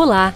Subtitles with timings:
[0.00, 0.32] Olá!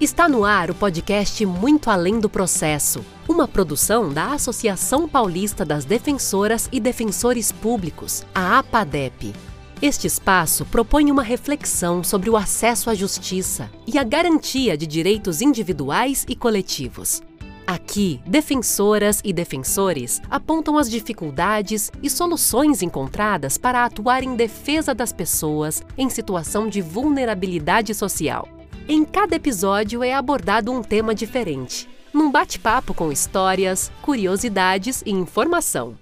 [0.00, 5.84] Está no ar o podcast Muito Além do Processo, uma produção da Associação Paulista das
[5.84, 9.34] Defensoras e Defensores Públicos, a APADEP.
[9.82, 15.40] Este espaço propõe uma reflexão sobre o acesso à justiça e a garantia de direitos
[15.40, 17.20] individuais e coletivos.
[17.66, 25.12] Aqui, defensoras e defensores apontam as dificuldades e soluções encontradas para atuar em defesa das
[25.12, 28.59] pessoas em situação de vulnerabilidade social.
[28.92, 35.96] Em cada episódio é abordado um tema diferente, num bate-papo com histórias, curiosidades e informação.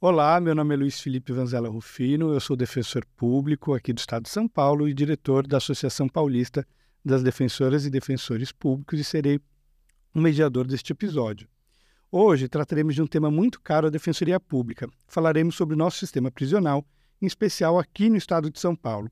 [0.00, 4.22] Olá, meu nome é Luiz Felipe Vanzela Rufino, eu sou defensor público aqui do Estado
[4.22, 6.66] de São Paulo e diretor da Associação Paulista
[7.04, 9.38] das Defensoras e Defensores Públicos e serei
[10.14, 11.46] o mediador deste episódio.
[12.10, 14.88] Hoje trataremos de um tema muito caro à Defensoria Pública.
[15.06, 16.86] Falaremos sobre o nosso sistema prisional,
[17.20, 19.10] em especial aqui no Estado de São Paulo.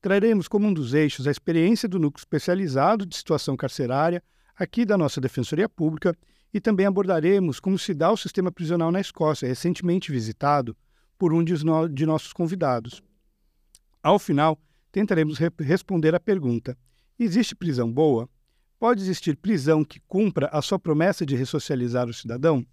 [0.00, 4.22] Traremos como um dos eixos a experiência do núcleo especializado de situação carcerária
[4.56, 6.16] aqui da nossa Defensoria Pública
[6.54, 10.76] e também abordaremos como se dá o sistema prisional na Escócia, recentemente visitado
[11.18, 13.02] por um de, no de nossos convidados.
[14.02, 14.58] Ao final,
[14.92, 16.78] tentaremos re responder à pergunta:
[17.18, 18.28] existe prisão boa?
[18.78, 22.64] Pode existir prisão que cumpra a sua promessa de ressocializar o cidadão?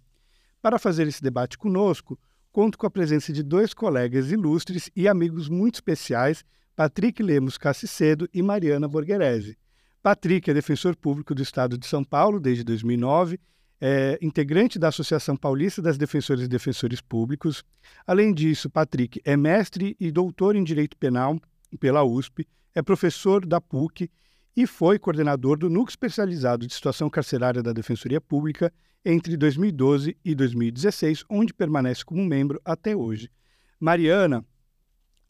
[0.62, 2.18] Para fazer esse debate conosco,
[2.52, 6.44] conto com a presença de dois colegas ilustres e amigos muito especiais
[6.76, 9.56] Patrick Lemos Cassicedo e Mariana Borgherese.
[10.02, 13.40] Patrick é defensor público do Estado de São Paulo desde 2009,
[13.80, 17.64] é integrante da Associação Paulista das Defensoras e Defensores Públicos.
[18.06, 21.40] Além disso, Patrick é mestre e doutor em Direito Penal
[21.80, 24.10] pela USP, é professor da PUC
[24.54, 28.72] e foi coordenador do Núcleo Especializado de Situação Carcerária da Defensoria Pública
[29.04, 33.30] entre 2012 e 2016, onde permanece como membro até hoje.
[33.78, 34.44] Mariana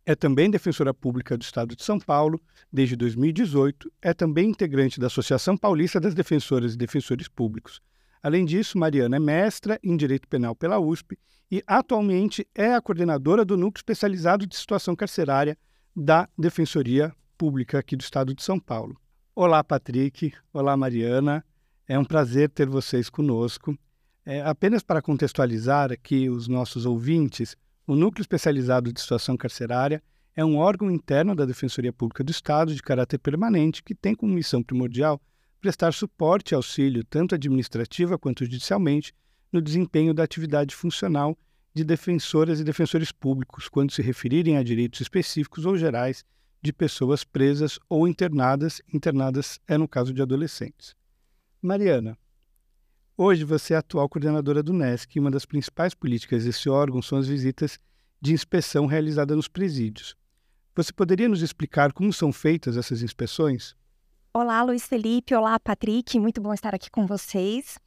[0.07, 2.41] é também defensora pública do Estado de São Paulo
[2.73, 7.81] desde 2018, é também integrante da Associação Paulista das Defensoras e Defensores Públicos.
[8.23, 11.19] Além disso, Mariana é mestra em Direito Penal pela USP
[11.51, 15.59] e atualmente é a coordenadora do Núcleo Especializado de Situação Carcerária
[15.95, 18.97] da Defensoria Pública aqui do Estado de São Paulo.
[19.35, 20.33] Olá, Patrick.
[20.53, 21.45] Olá, Mariana.
[21.87, 23.77] É um prazer ter vocês conosco.
[24.25, 30.03] É, apenas para contextualizar aqui os nossos ouvintes, o Núcleo Especializado de Situação Carcerária
[30.35, 34.35] é um órgão interno da Defensoria Pública do Estado de caráter permanente que tem como
[34.35, 35.21] missão primordial
[35.61, 39.15] prestar suporte e auxílio, tanto administrativa quanto judicialmente,
[39.53, 41.39] no desempenho da atividade funcional
[41.73, 46.25] de defensoras e defensores públicos, quando se referirem a direitos específicos ou gerais
[46.61, 50.95] de pessoas presas ou internadas, internadas é no caso de adolescentes.
[51.63, 52.19] Mariana,
[53.19, 57.17] Hoje você é atual coordenadora do NESC e uma das principais políticas desse órgão são
[57.17, 57.79] as visitas
[58.21, 60.15] de inspeção realizadas nos presídios.
[60.75, 63.75] Você poderia nos explicar como são feitas essas inspeções?
[64.35, 65.35] Olá, Luiz Felipe.
[65.35, 66.21] Olá, Patrick.
[66.21, 67.79] Muito bom estar aqui com vocês.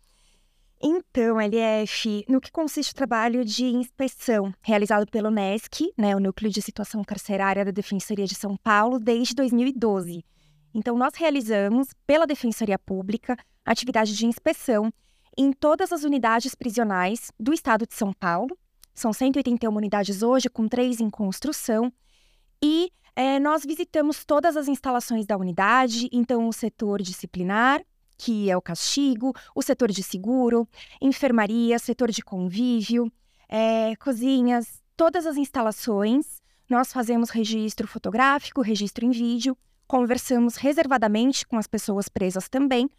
[0.82, 6.50] Então, LF, no que consiste o trabalho de inspeção realizado pelo NESC, né, o Núcleo
[6.50, 10.26] de Situação Carcerária da Defensoria de São Paulo, desde 2012.
[10.74, 14.92] Então, nós realizamos, pela Defensoria Pública, atividade de inspeção
[15.40, 18.58] em todas as unidades prisionais do estado de São Paulo.
[18.94, 21.94] São 181 unidades hoje, com três em construção.
[22.62, 27.82] E é, nós visitamos todas as instalações da unidade, então o setor disciplinar,
[28.18, 30.68] que é o castigo, o setor de seguro,
[31.02, 33.10] enfermaria, setor de convívio,
[33.48, 36.42] é, cozinhas, todas as instalações.
[36.70, 39.58] Nós fazemos registro fotográfico, registro em vídeo,
[39.88, 42.90] conversamos reservadamente com as pessoas presas também,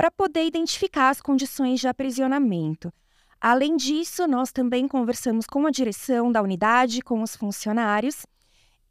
[0.00, 2.90] para poder identificar as condições de aprisionamento.
[3.38, 8.24] Além disso, nós também conversamos com a direção da unidade, com os funcionários,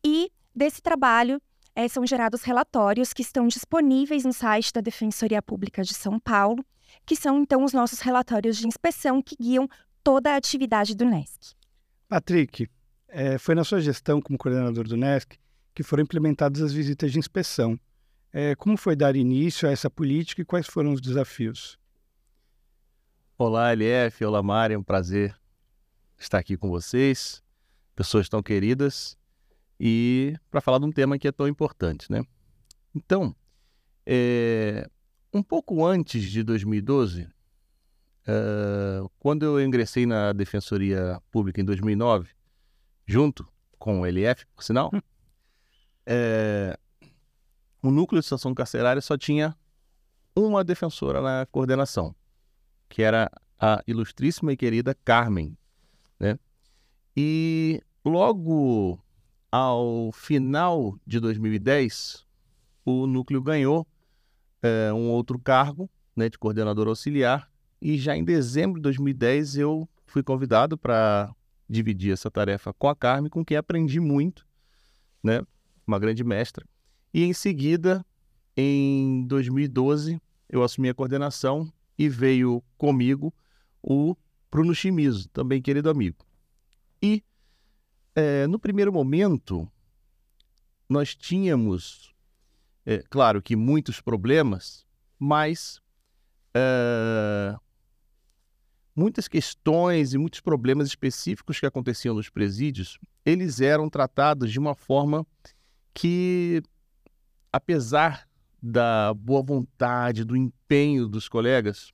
[0.06, 1.42] e desse trabalho
[1.75, 6.64] é, são gerados relatórios que estão disponíveis no site da Defensoria Pública de São Paulo,
[7.08, 9.68] que são então os nossos relatórios de inspeção que guiam
[10.03, 11.56] toda a atividade do NESC.
[12.08, 12.69] Patrick,
[13.08, 15.39] é, foi na sua gestão como coordenador do NESC
[15.74, 17.80] que foram implementadas as visitas de inspeção.
[18.31, 21.80] É, como foi dar início a essa política e quais foram os desafios?
[23.38, 25.36] Olá, LF, olá, Mari, é um prazer
[26.18, 27.42] estar aqui com vocês,
[27.96, 29.18] pessoas tão queridas,
[29.80, 32.22] e para falar de um tema que é tão importante, né?
[32.94, 33.36] Então,
[34.06, 34.88] é,
[35.34, 37.28] um pouco antes de 2012,
[38.28, 42.30] é, quando eu ingressei na Defensoria Pública em 2009,
[43.08, 43.48] junto
[43.80, 44.92] com o LF, por sinal,
[46.06, 46.78] é,
[47.81, 49.56] o núcleo de situação carcerária só tinha
[50.36, 52.16] uma defensora na coordenação,
[52.88, 53.30] que era
[53.60, 55.58] a ilustríssima e querida Carmen.
[56.20, 56.38] Né?
[57.16, 59.00] E logo
[59.52, 62.26] ao final de 2010,
[62.86, 63.88] o núcleo ganhou
[64.62, 67.50] é, um outro cargo né, de coordenador auxiliar
[67.82, 71.34] e já em dezembro de 2010 eu fui convidado para
[71.68, 74.46] dividir essa tarefa com a Carmen, com quem aprendi muito,
[75.24, 75.42] né,
[75.86, 76.66] uma grande mestra.
[77.14, 78.06] E em seguida,
[78.56, 83.34] em 2012, eu assumi a coordenação e veio comigo
[83.82, 84.16] o
[84.52, 86.18] Bruno Chimizo, também querido amigo.
[87.02, 87.24] E
[88.16, 89.70] é, no primeiro momento,
[90.88, 92.14] nós tínhamos,
[92.86, 94.86] é, claro que muitos problemas,
[95.18, 95.82] mas
[96.54, 97.56] é,
[98.96, 104.76] muitas questões e muitos problemas específicos que aconteciam nos presídios, eles eram tratados de uma
[104.76, 105.26] forma
[105.94, 106.62] que,
[107.51, 108.28] apesar
[108.62, 111.92] da boa vontade, do empenho dos colegas,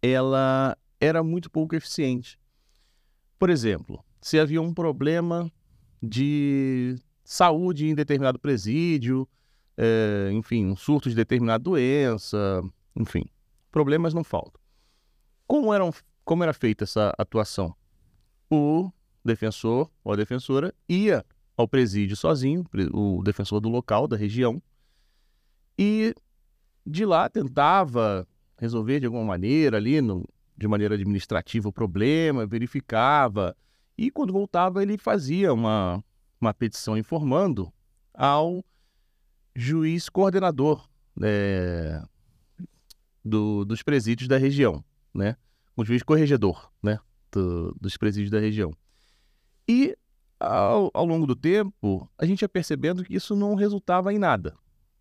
[0.00, 2.38] ela era muito pouco eficiente.
[3.38, 5.50] Por exemplo, se havia um problema
[6.02, 9.28] de saúde em determinado presídio,
[9.76, 12.62] é, enfim, um surto de determinada doença,
[12.94, 13.24] enfim,
[13.70, 14.60] problemas não faltam.
[15.46, 15.92] Como, eram,
[16.24, 17.74] como era feita essa atuação?
[18.50, 18.90] O
[19.24, 21.24] defensor ou a defensora ia
[21.56, 24.62] ao presídio sozinho, o defensor do local, da região,
[25.78, 26.14] e
[26.84, 28.26] de lá tentava
[28.58, 33.56] resolver de alguma maneira ali, no, de maneira administrativa, o problema, verificava,
[33.96, 36.02] e quando voltava ele fazia uma,
[36.40, 37.72] uma petição informando
[38.12, 38.64] ao
[39.54, 40.86] juiz coordenador
[41.22, 42.02] é,
[43.24, 45.36] do, dos presídios da região, né?
[45.74, 46.98] O juiz corregedor, né?
[47.32, 48.72] Do, dos presídios da região.
[49.68, 49.96] E
[50.38, 54.56] ao, ao longo do tempo, a gente ia percebendo que isso não resultava em nada.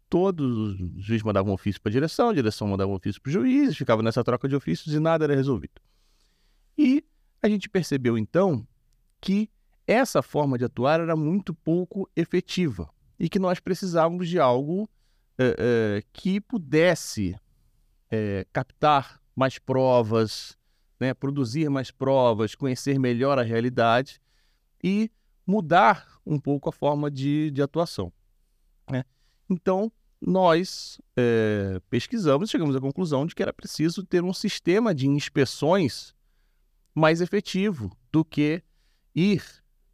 [0.10, 3.34] Todos os juízes mandavam ofício para a direção, a direção mandava um ofício para os
[3.34, 5.82] juízes, ficava nessa troca de ofícios e nada era resolvido.
[6.78, 7.04] E
[7.42, 8.66] a gente percebeu então
[9.20, 9.50] que
[9.88, 12.90] essa forma de atuar era muito pouco efetiva
[13.20, 14.90] e que nós precisávamos de algo
[15.38, 17.36] é, é, que pudesse
[18.10, 20.58] é, captar mais provas,
[21.00, 24.22] né, produzir mais provas, conhecer melhor a realidade
[24.84, 25.12] e
[25.46, 28.12] mudar um pouco a forma de, de atuação.
[28.90, 29.04] Né?
[29.50, 34.94] Então, nós é, pesquisamos e chegamos à conclusão de que era preciso ter um sistema
[34.94, 36.16] de inspeções
[36.94, 38.64] mais efetivo do que
[39.14, 39.44] ir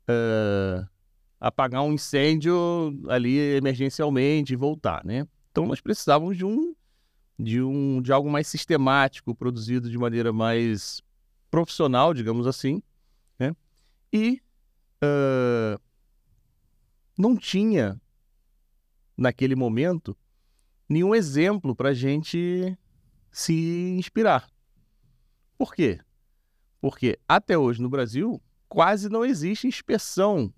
[0.07, 0.87] uh,
[1.39, 2.55] apagar um incêndio
[3.09, 5.27] ali emergencialmente e voltar, né?
[5.51, 6.75] Então nós precisávamos de um
[7.37, 11.01] de um de algo mais sistemático, produzido de maneira mais
[11.49, 12.83] profissional, digamos assim,
[13.39, 13.55] né?
[14.13, 14.39] E
[15.03, 15.81] uh,
[17.17, 17.99] não tinha
[19.17, 20.17] naquele momento
[20.89, 22.77] nenhum exemplo para a gente
[23.31, 23.53] se
[23.97, 24.49] inspirar.
[25.57, 25.99] Por quê?
[26.79, 30.53] Porque até hoje no Brasil quase não existe inspeção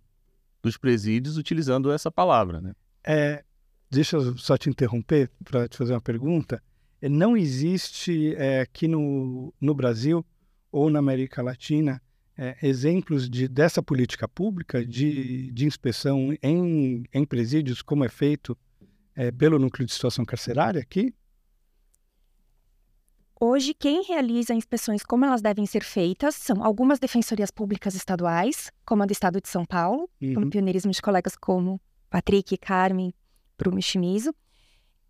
[0.61, 2.61] dos presídios utilizando essa palavra.
[2.61, 2.73] Né?
[3.03, 3.43] É,
[3.89, 6.63] deixa eu só te interromper para te fazer uma pergunta.
[7.01, 10.25] Não existe é, aqui no, no Brasil
[10.71, 12.01] ou na América Latina
[12.38, 18.57] é, exemplos de, dessa política pública de, de inspeção em, em presídios, como é feito
[19.15, 21.13] é, pelo núcleo de situação carcerária aqui?
[23.39, 29.03] Hoje, quem realiza inspeções como elas devem ser feitas são algumas defensorias públicas estaduais, como
[29.03, 30.33] a do Estado de São Paulo, uhum.
[30.33, 33.13] pelo pioneirismo de colegas como Patrick, Carmen,
[33.57, 34.34] Bruno Chimizo,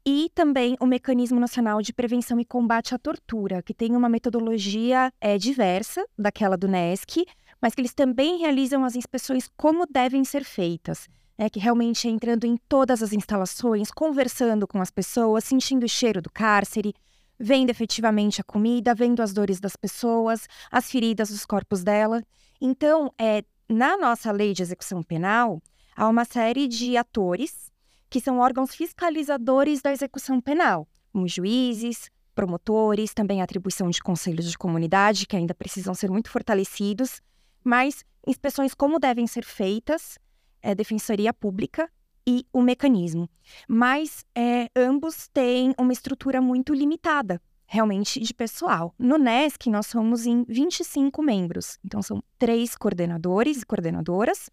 [0.06, 5.12] e também o Mecanismo Nacional de Prevenção e Combate à Tortura, que tem uma metodologia
[5.20, 7.26] é, diversa daquela do NESC,
[7.62, 11.08] mas que eles também realizam as inspeções como devem ser feitas.
[11.36, 15.90] É, que realmente é entrando em todas as instalações, conversando com as pessoas, sentindo o
[15.90, 16.94] cheiro do cárcere,
[17.40, 22.22] vendo efetivamente a comida, vendo as dores das pessoas, as feridas dos corpos dela.
[22.62, 25.60] Então, é, na nossa lei de execução penal,
[25.96, 27.73] há uma série de atores
[28.14, 34.56] que são órgãos fiscalizadores da execução penal, como juízes, promotores, também atribuição de conselhos de
[34.56, 37.24] comunidade, que ainda precisam ser muito fortalecidos,
[37.64, 40.20] mas inspeções como devem ser feitas,
[40.62, 41.90] é, defensoria pública
[42.24, 43.28] e o mecanismo.
[43.68, 48.94] Mas é, ambos têm uma estrutura muito limitada, realmente, de pessoal.
[49.00, 51.80] No NESC, nós somos em 25 membros.
[51.84, 54.52] Então, são três coordenadores e coordenadoras,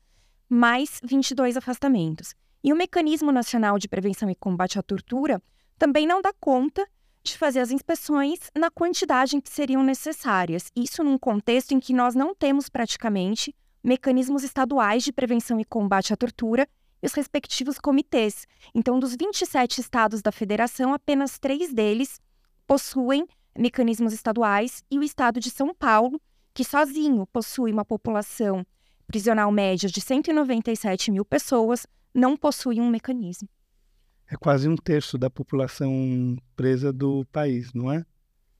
[0.49, 2.35] mais 22 afastamentos.
[2.63, 5.43] E o Mecanismo Nacional de Prevenção e Combate à Tortura
[5.79, 6.87] também não dá conta
[7.23, 10.71] de fazer as inspeções na quantidade que seriam necessárias.
[10.77, 16.13] Isso num contexto em que nós não temos praticamente mecanismos estaduais de prevenção e combate
[16.13, 16.69] à tortura
[17.03, 18.47] e os respectivos comitês.
[18.75, 22.21] Então, dos 27 estados da federação, apenas três deles
[22.67, 23.27] possuem
[23.57, 26.21] mecanismos estaduais e o estado de São Paulo,
[26.55, 28.65] que sozinho possui uma população
[29.07, 33.49] prisional média de 197 mil pessoas, não possui um mecanismo.
[34.27, 38.05] é quase um terço da população presa do país, não é?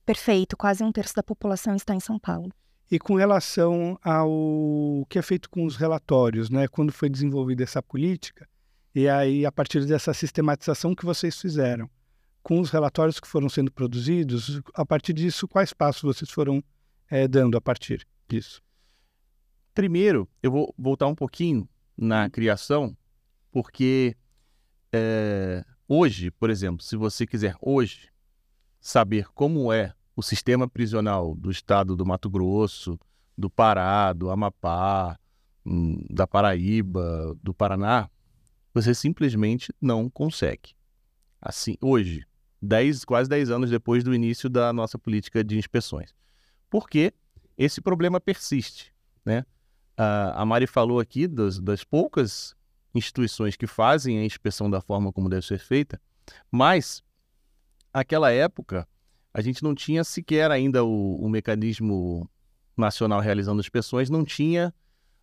[0.05, 2.51] Perfeito, quase um terço da população está em São Paulo.
[2.89, 6.67] E com relação ao que é feito com os relatórios, né?
[6.67, 8.45] Quando foi desenvolvida essa política,
[8.93, 11.89] e aí a partir dessa sistematização que vocês fizeram,
[12.43, 16.61] com os relatórios que foram sendo produzidos, a partir disso, quais passos vocês foram
[17.09, 18.61] é, dando a partir disso?
[19.73, 22.97] Primeiro, eu vou voltar um pouquinho na criação,
[23.51, 24.15] porque
[24.91, 28.09] é, hoje, por exemplo, se você quiser hoje
[28.79, 32.99] saber como é o sistema prisional do estado do Mato Grosso,
[33.37, 35.17] do Pará, do Amapá,
[35.65, 38.09] hum, da Paraíba, do Paraná,
[38.73, 40.73] você simplesmente não consegue.
[41.41, 42.25] Assim, hoje,
[42.61, 46.13] dez, quase 10 anos depois do início da nossa política de inspeções.
[46.69, 47.13] Porque
[47.57, 48.93] esse problema persiste.
[49.25, 49.45] Né?
[49.97, 52.55] A Mari falou aqui das, das poucas
[52.93, 56.01] instituições que fazem a inspeção da forma como deve ser feita,
[56.51, 57.03] mas
[57.93, 58.87] aquela época
[59.33, 62.29] a gente não tinha sequer ainda o, o mecanismo
[62.75, 64.73] nacional realizando inspeções, não tinha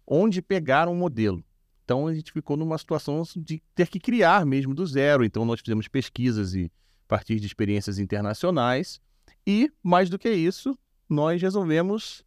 [0.07, 1.45] onde pegar um modelo.
[1.85, 5.25] Então a gente ficou numa situação de ter que criar mesmo do zero.
[5.25, 6.71] Então nós fizemos pesquisas e
[7.07, 9.01] a partir de experiências internacionais
[9.47, 12.23] e mais do que isso, nós resolvemos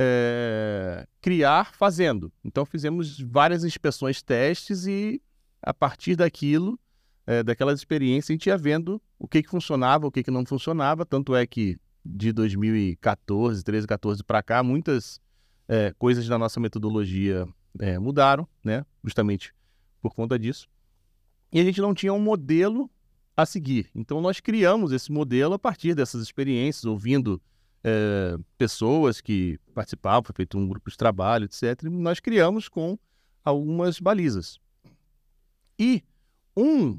[0.00, 2.32] é, criar fazendo.
[2.44, 5.20] Então fizemos várias inspeções, testes e
[5.60, 6.78] a partir daquilo,
[7.26, 10.46] é, daquelas experiências, a gente ia vendo o que, que funcionava, o que, que não
[10.46, 11.04] funcionava.
[11.04, 15.20] Tanto é que de 2014, 13, 14 para cá, muitas
[15.66, 17.46] é, coisas da nossa metodologia
[18.00, 18.84] mudaram, né?
[19.04, 19.54] Justamente
[20.00, 20.68] por conta disso.
[21.52, 22.90] E a gente não tinha um modelo
[23.36, 23.90] a seguir.
[23.94, 27.40] Então nós criamos esse modelo a partir dessas experiências, ouvindo
[27.88, 31.84] é, pessoas que participavam, foi feito um grupo de trabalho, etc.
[31.84, 32.98] E nós criamos com
[33.44, 34.60] algumas balizas.
[35.78, 36.02] E
[36.56, 36.98] um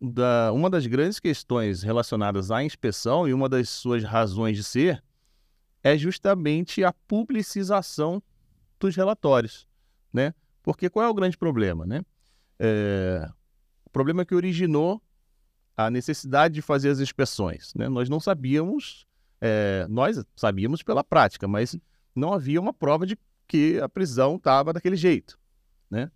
[0.00, 5.02] da, uma das grandes questões relacionadas à inspeção e uma das suas razões de ser
[5.82, 8.22] é justamente a publicização
[8.78, 9.66] dos relatórios,
[10.12, 10.34] né?
[10.62, 12.02] Porque qual é o grande problema, né?
[12.58, 13.28] É,
[13.84, 15.02] o problema que originou
[15.76, 17.88] a necessidade de fazer as inspeções, né?
[17.88, 19.07] Nós não sabíamos
[19.40, 21.76] é, nós sabíamos pela prática, mas
[22.14, 25.38] não havia uma prova de que a prisão estava daquele jeito,
[25.90, 26.10] né?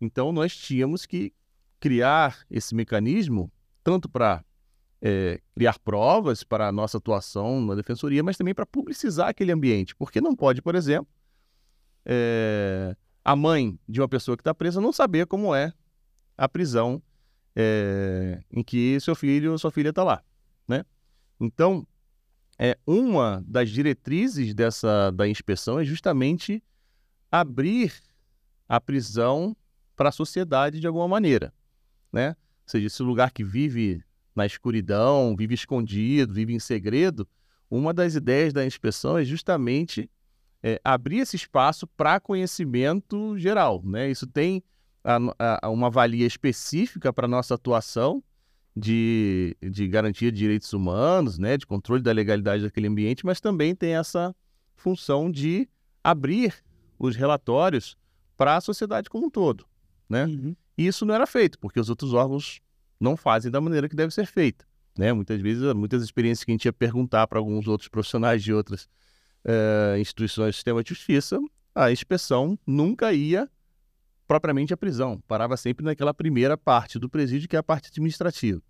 [0.00, 1.32] Então nós tínhamos que
[1.78, 4.44] criar esse mecanismo tanto para
[5.00, 9.94] é, criar provas para a nossa atuação na defensoria, mas também para publicizar aquele ambiente,
[9.96, 11.08] porque não pode, por exemplo,
[12.04, 15.72] é, a mãe de uma pessoa que está presa não saber como é
[16.36, 17.02] a prisão
[17.54, 20.22] é, em que seu filho ou sua filha está lá,
[20.66, 20.84] né?
[21.38, 21.86] Então
[22.62, 26.62] é, uma das diretrizes dessa da inspeção é justamente
[27.32, 27.90] abrir
[28.68, 29.56] a prisão
[29.96, 31.54] para a sociedade de alguma maneira,
[32.12, 32.30] né?
[32.30, 34.04] Ou seja, esse lugar que vive
[34.36, 37.26] na escuridão, vive escondido, vive em segredo,
[37.70, 40.10] uma das ideias da inspeção é justamente
[40.62, 44.10] é, abrir esse espaço para conhecimento geral, né?
[44.10, 44.62] Isso tem
[45.02, 45.18] a,
[45.62, 48.22] a, uma valia específica para nossa atuação,
[48.76, 53.74] de, de garantia de direitos humanos, né, de controle da legalidade daquele ambiente, mas também
[53.74, 54.34] tem essa
[54.74, 55.68] função de
[56.02, 56.54] abrir
[56.98, 57.96] os relatórios
[58.36, 59.66] para a sociedade como um todo.
[60.08, 60.24] Né?
[60.24, 60.56] Uhum.
[60.76, 62.60] E isso não era feito, porque os outros órgãos
[62.98, 64.64] não fazem da maneira que deve ser feita.
[64.96, 65.12] Né?
[65.12, 68.88] Muitas vezes, muitas experiências que a gente ia perguntar para alguns outros profissionais de outras
[69.44, 71.38] uh, instituições do sistema de justiça,
[71.74, 73.48] a inspeção nunca ia
[74.30, 78.62] propriamente à prisão, parava sempre naquela primeira parte do presídio, que é a parte administrativa.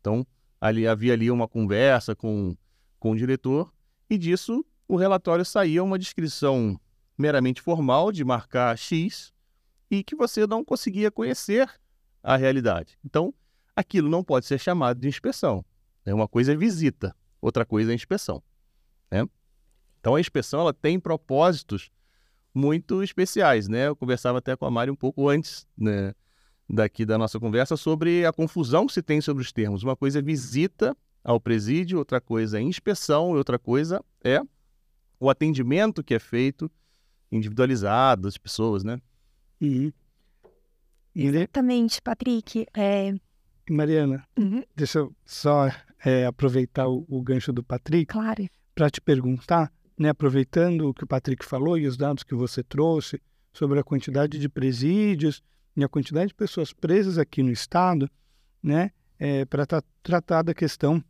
[0.00, 0.26] Então,
[0.60, 2.56] ali havia ali uma conversa com,
[2.98, 3.72] com o diretor
[4.10, 6.76] e disso o relatório saía uma descrição
[7.16, 9.32] meramente formal de marcar X
[9.88, 11.70] e que você não conseguia conhecer
[12.20, 12.98] a realidade.
[13.04, 13.32] Então,
[13.76, 15.64] aquilo não pode ser chamado de inspeção.
[16.04, 18.42] É uma coisa é visita, outra coisa é inspeção.
[19.08, 19.24] Né?
[20.00, 21.92] Então, a inspeção ela tem propósitos
[22.56, 23.68] muito especiais.
[23.68, 23.88] Né?
[23.88, 26.14] Eu conversava até com a Mari um pouco antes né,
[26.68, 29.82] daqui da nossa conversa sobre a confusão que se tem sobre os termos.
[29.82, 34.40] Uma coisa é visita ao presídio, outra coisa é inspeção, e outra coisa é
[35.20, 36.70] o atendimento que é feito
[37.30, 39.00] individualizado das pessoas, né?
[39.60, 39.92] Uhum.
[41.14, 42.66] Exatamente, Patrick.
[42.74, 43.14] É...
[43.68, 44.62] Mariana, uhum.
[44.76, 45.68] deixa eu só
[46.04, 48.48] é, aproveitar o, o, gancho do Patrick claro.
[48.74, 52.62] para te perguntar, né, aproveitando o que o Patrick falou e os dados que você
[52.62, 53.20] trouxe
[53.52, 55.42] sobre a quantidade de presídios
[55.76, 58.10] e a quantidade de pessoas presas aqui no estado,
[58.62, 61.02] né, é, para tra tratar da questão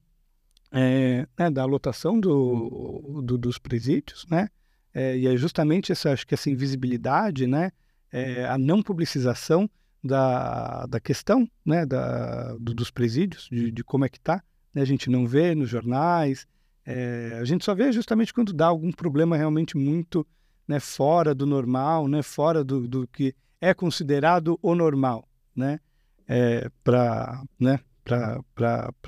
[0.72, 4.48] é, né, da lotação do, do, dos presídios, né,
[4.94, 7.70] é, e é justamente essa, acho que essa invisibilidade, né,
[8.12, 9.68] é, a não publicização
[10.02, 14.42] da, da questão né, da, do, dos presídios, de, de como é que está.
[14.72, 14.82] Né?
[14.82, 16.46] A gente não vê nos jornais,
[16.86, 20.24] é, a gente só vê justamente quando dá algum problema realmente muito
[20.68, 25.80] né, fora do normal, né, fora do, do que é considerado o normal, né,
[26.28, 27.80] é, para né,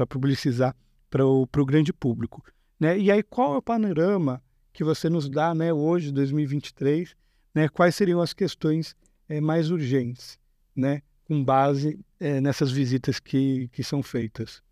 [0.09, 0.75] publicizar
[1.09, 2.45] para o grande público.
[2.81, 2.99] Né?
[2.99, 4.43] E aí, qual é o panorama
[4.73, 7.15] que você nos dá né, hoje, 2023?
[7.55, 8.97] Né, quais seriam as questões
[9.29, 10.39] é, mais urgentes,
[10.75, 14.63] né, com base é, nessas visitas que, que são feitas?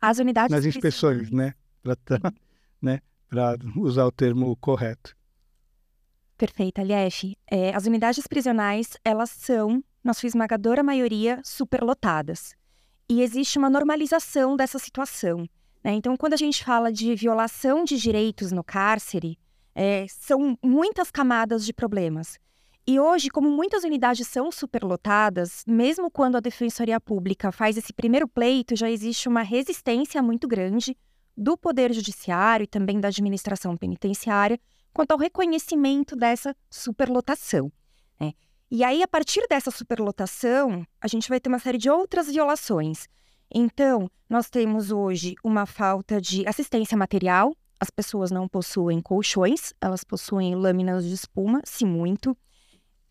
[0.00, 1.54] As unidades Nas inspeções, né?
[1.82, 1.96] Para
[2.80, 3.00] né,
[3.76, 5.16] usar o termo correto.
[6.36, 7.36] Perfeito, Alief.
[7.50, 12.54] É, as unidades prisionais, elas são, na sua esmagadora maioria, superlotadas.
[13.08, 15.48] E existe uma normalização dessa situação.
[15.84, 15.92] Né?
[15.92, 19.38] Então, quando a gente fala de violação de direitos no cárcere,
[19.74, 22.38] é, são muitas camadas de problemas.
[22.84, 28.26] E hoje, como muitas unidades são superlotadas, mesmo quando a Defensoria Pública faz esse primeiro
[28.26, 30.96] pleito, já existe uma resistência muito grande
[31.36, 34.60] do Poder Judiciário e também da administração penitenciária
[34.92, 37.72] quanto ao reconhecimento dessa superlotação.
[38.20, 38.32] Né?
[38.70, 43.08] E aí, a partir dessa superlotação, a gente vai ter uma série de outras violações.
[43.54, 50.04] Então, nós temos hoje uma falta de assistência material, as pessoas não possuem colchões, elas
[50.04, 52.36] possuem lâminas de espuma, se muito.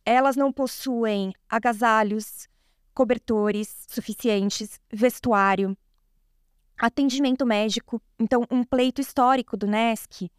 [0.06, 2.48] Elas não possuem agasalhos,
[2.94, 5.78] cobertores suficientes, vestuário,
[6.82, 8.02] atendimento médico.
[8.20, 10.32] Então, um pleito histórico do NESC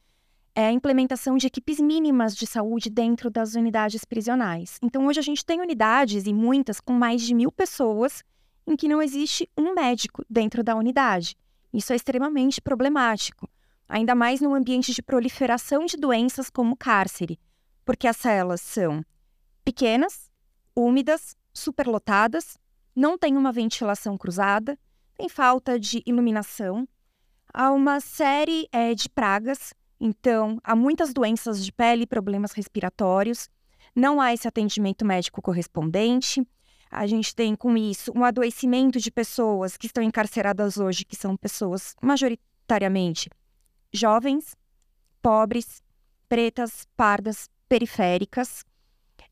[0.55, 4.79] é a implementação de equipes mínimas de saúde dentro das unidades prisionais.
[4.83, 8.25] Então, hoje a gente tem unidades, e muitas, com mais de mil pessoas,
[8.67, 11.37] em que não existe um médico dentro da unidade.
[11.73, 13.49] Isso é extremamente problemático,
[13.89, 17.39] ainda mais num ambiente de proliferação de doenças como cárcere,
[17.85, 19.03] porque as celas são
[19.65, 20.31] pequenas,
[20.77, 22.59] úmidas, superlotadas,
[22.95, 24.79] não tem uma ventilação cruzada,
[25.23, 26.85] tem falta de iluminação,
[27.55, 33.49] há uma série é, de pragas, então há muitas doenças de pele, problemas respiratórios,
[33.95, 36.45] não há esse atendimento médico correspondente.
[36.91, 41.37] A gente tem com isso um adoecimento de pessoas que estão encarceradas hoje, que são
[41.37, 43.31] pessoas majoritariamente
[43.93, 44.57] jovens,
[45.23, 45.81] pobres,
[46.29, 48.65] pretas, pardas, periféricas,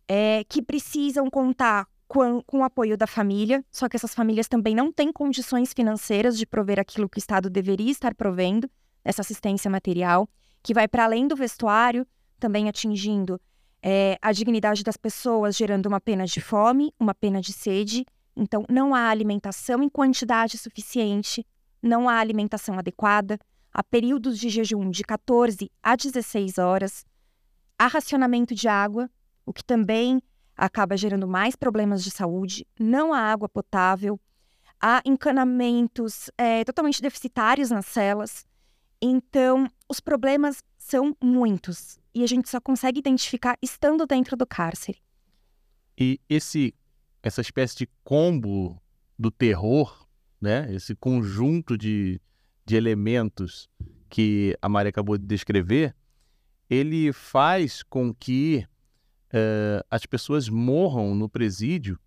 [0.07, 4.75] é, que precisam contar com, com o apoio da família, só que essas famílias também
[4.75, 8.69] não têm condições financeiras de prover aquilo que o Estado deveria estar provendo,
[9.05, 10.29] essa assistência material,
[10.61, 12.05] que vai para além do vestuário,
[12.41, 13.41] também atingindo
[13.81, 18.05] é, a dignidade das pessoas, gerando uma pena de fome, uma pena de sede.
[18.35, 21.47] Então, não há alimentação em quantidade suficiente,
[21.81, 23.39] não há alimentação adequada,
[23.73, 27.07] há períodos de jejum de 14 a 16 horas,
[27.79, 29.09] há racionamento de água,
[29.47, 30.21] o que também
[30.61, 34.21] acaba gerando mais problemas de saúde, não há água potável,
[34.79, 38.45] há encanamentos é, totalmente deficitários nas celas.
[39.01, 44.99] Então, os problemas são muitos e a gente só consegue identificar estando dentro do cárcere.
[45.99, 46.75] E esse,
[47.23, 48.81] essa espécie de combo
[49.19, 50.07] do terror,
[50.39, 50.73] né?
[50.75, 52.21] Esse conjunto de,
[52.67, 53.69] de elementos
[54.11, 55.95] que a Maria acabou de descrever,
[56.69, 58.67] ele faz com que
[59.33, 61.99] uh, as pessoas morram no presídio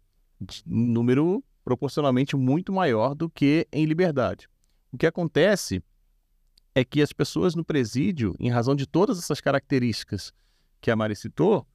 [0.65, 4.49] número proporcionalmente muito maior do que em liberdade.
[4.91, 5.81] O que acontece
[6.75, 10.33] é que as pessoas no presídio, em razão de todas essas características
[10.81, 11.65] que a Mari citou,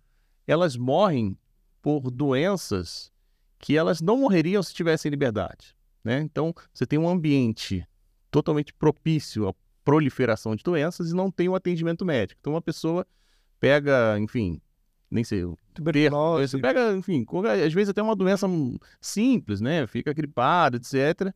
[0.46, 1.36] elas morrem
[1.80, 3.10] por doenças
[3.58, 5.74] que elas não morreriam se tivessem liberdade.
[6.04, 6.20] Né?
[6.20, 7.86] Então, você tem um ambiente
[8.30, 12.38] totalmente propício à proliferação de doenças e não tem um atendimento médico.
[12.40, 13.06] Então, uma pessoa
[13.58, 14.60] pega, enfim,
[15.10, 15.44] nem sei,
[15.74, 16.48] tuberculose.
[16.48, 17.24] Você pega, enfim,
[17.64, 18.46] às vezes até uma doença
[19.00, 19.86] simples, né?
[19.86, 21.32] Fica gripada, etc.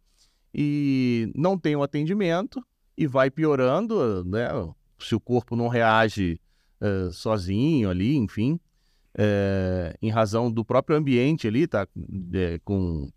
[0.55, 2.65] E não tem o um atendimento
[2.97, 4.49] e vai piorando, né?
[4.99, 6.39] Se o corpo não reage
[6.81, 8.61] uh, sozinho ali, enfim,
[9.17, 11.89] uh, em razão do próprio ambiente ali, tá
[12.35, 13.09] é, com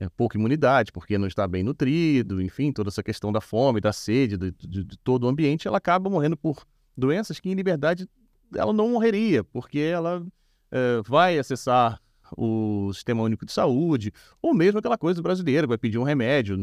[0.00, 3.92] é, pouca imunidade, porque não está bem nutrido, enfim, toda essa questão da fome, da
[3.92, 8.08] sede, de, de, de todo o ambiente, ela acaba morrendo por doenças que em liberdade
[8.54, 10.24] ela não morreria, porque ela
[10.70, 12.00] é, vai acessar
[12.36, 16.56] o Sistema Único de Saúde, ou mesmo aquela coisa brasileira, vai pedir um remédio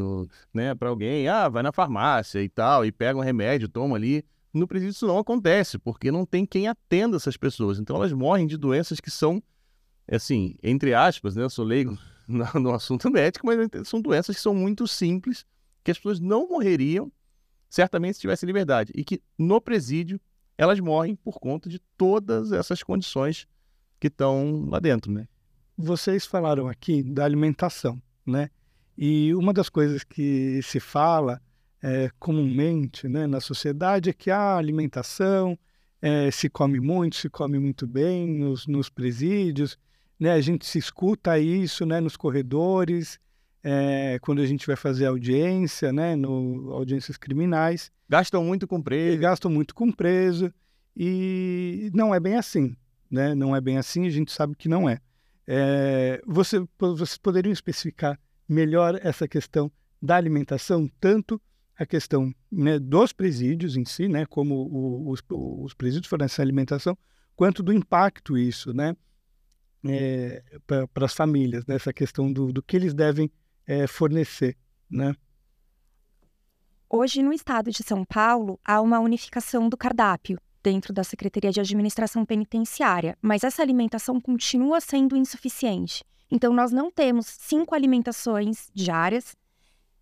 [0.53, 4.23] né, para alguém, ah, vai na farmácia e tal, e pega um remédio, toma ali.
[4.53, 7.79] No presídio isso não acontece, porque não tem quem atenda essas pessoas.
[7.79, 9.43] Então elas morrem de doenças que são,
[10.09, 11.97] assim, entre aspas, né, eu sou leigo
[12.27, 15.45] no, no assunto médico, mas são doenças que são muito simples,
[15.83, 17.11] que as pessoas não morreriam
[17.69, 18.91] certamente se tivessem liberdade.
[18.95, 20.19] E que no presídio
[20.57, 23.47] elas morrem por conta de todas essas condições
[23.99, 25.27] que estão lá dentro, né?
[25.77, 28.49] vocês falaram aqui da alimentação, né?
[28.97, 31.39] E uma das coisas que se fala
[31.83, 35.57] é, comumente né, na sociedade é que a alimentação
[36.01, 39.77] é, se come muito, se come muito bem nos, nos presídios,
[40.19, 40.31] né?
[40.31, 43.19] A gente se escuta isso né, nos corredores,
[43.69, 47.91] é, quando a gente vai fazer audiência, né, no, audiências criminais.
[48.07, 49.19] Gastam muito com preso.
[49.19, 50.53] Gastam muito com preso.
[50.95, 52.77] E não é bem assim,
[53.11, 53.35] né?
[53.35, 55.01] Não é bem assim, a gente sabe que não é.
[55.45, 59.69] é você, vocês poderiam especificar melhor essa questão
[60.01, 61.41] da alimentação, tanto
[61.77, 66.97] a questão né, dos presídios em si, né, como o, os, os presídios fornecem alimentação,
[67.35, 68.95] quanto do impacto isso, né,
[69.85, 73.29] é, para as famílias, né, essa questão do, do que eles devem
[73.67, 74.55] é, fornecer,
[74.89, 75.13] né.
[76.89, 81.59] Hoje, no estado de São Paulo, há uma unificação do cardápio dentro da Secretaria de
[81.59, 86.03] Administração Penitenciária, mas essa alimentação continua sendo insuficiente.
[86.31, 89.35] Então, nós não temos cinco alimentações diárias.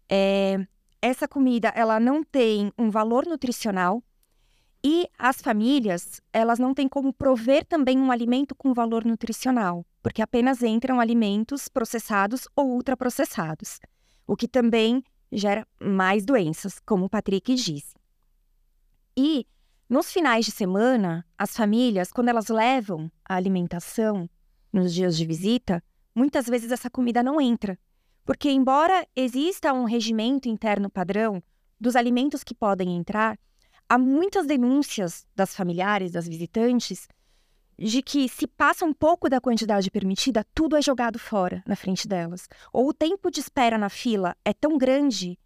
[0.08, 0.66] É,
[1.02, 4.04] essa comida ela não tem um valor nutricional
[4.84, 10.22] e as famílias elas não têm como prover também um alimento com valor nutricional, porque
[10.22, 13.80] apenas entram alimentos processados ou ultraprocessados,
[14.28, 17.96] o que também gera mais doenças, como o Patrick disse.
[19.18, 19.48] E
[19.90, 24.30] nos finais de semana, as famílias, quando elas levam a alimentação
[24.72, 27.76] nos dias de visita, muitas vezes essa comida não entra.
[28.24, 31.42] Porque, embora exista um regimento interno padrão
[31.80, 33.40] dos alimentos que podem entrar,
[33.90, 37.08] há muitas denúncias das familiares, das visitantes,
[37.78, 42.08] de que se passa um pouco da quantidade permitida, tudo é jogado fora na frente
[42.08, 42.48] delas.
[42.72, 45.38] Ou o tempo de espera na fila é tão grande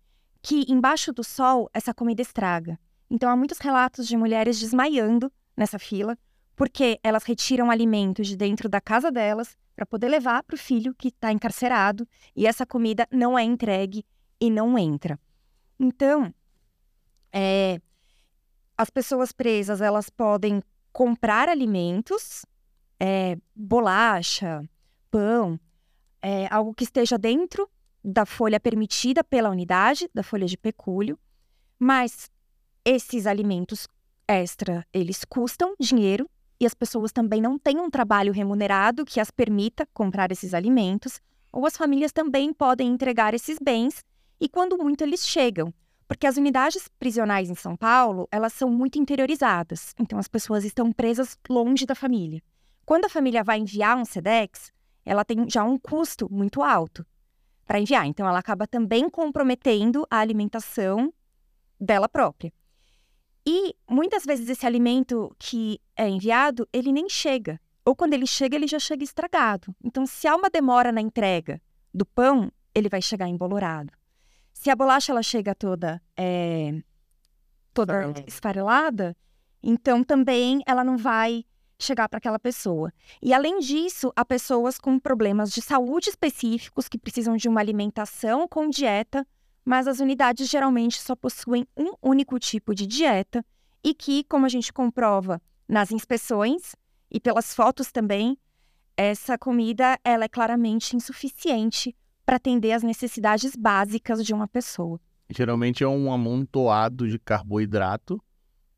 [0.41, 2.79] que embaixo do sol essa comida estraga.
[3.09, 6.17] Então há muitos relatos de mulheres desmaiando nessa fila,
[6.55, 10.93] porque elas retiram alimentos de dentro da casa delas para poder levar para o filho
[10.93, 14.05] que está encarcerado e essa comida não é entregue
[14.39, 15.19] e não entra.
[15.79, 16.33] Então,
[17.31, 17.79] é,
[18.77, 20.61] as pessoas presas elas podem
[20.91, 22.45] comprar alimentos,
[22.99, 24.61] é, bolacha,
[25.09, 25.59] pão,
[26.21, 27.69] é, algo que esteja dentro
[28.03, 31.17] da folha permitida pela unidade, da folha de pecúlio,
[31.77, 32.29] mas
[32.83, 33.87] esses alimentos
[34.27, 39.31] extra, eles custam dinheiro e as pessoas também não têm um trabalho remunerado que as
[39.31, 41.21] permita comprar esses alimentos,
[41.51, 44.03] ou as famílias também podem entregar esses bens
[44.39, 45.73] e quando muito eles chegam,
[46.09, 50.91] porque as unidades prisionais em São Paulo, elas são muito interiorizadas, então as pessoas estão
[50.91, 52.41] presas longe da família.
[52.83, 54.73] Quando a família vai enviar um SEDEX,
[55.05, 57.05] ela tem já um custo muito alto
[57.63, 61.13] para enviar, então ela acaba também comprometendo a alimentação
[61.79, 62.51] dela própria.
[63.45, 67.61] E muitas vezes esse alimento que é enviado, ele nem chega.
[67.85, 69.75] Ou quando ele chega, ele já chega estragado.
[69.83, 71.61] Então, se há uma demora na entrega
[71.93, 73.98] do pão, ele vai chegar embolorado.
[74.59, 76.81] Se a bolacha ela chega toda é,
[77.73, 79.15] toda esfarelada,
[79.63, 81.45] então também ela não vai
[81.77, 82.91] chegar para aquela pessoa.
[83.21, 88.49] E além disso, há pessoas com problemas de saúde específicos que precisam de uma alimentação
[88.49, 89.25] com dieta
[89.63, 93.45] mas as unidades geralmente só possuem um único tipo de dieta
[93.81, 96.75] e que, como a gente comprova nas inspeções
[97.09, 98.37] e pelas fotos também,
[98.97, 101.95] essa comida ela é claramente insuficiente
[102.29, 105.01] para atender às necessidades básicas de uma pessoa.
[105.31, 108.23] Geralmente é um amontoado de carboidrato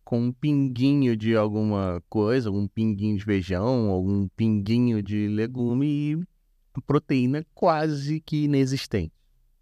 [0.06, 6.82] com um pinguinho de alguma coisa, um pinguinho de feijão, algum pinguinho de legume e
[6.88, 9.12] proteína quase que inexistente,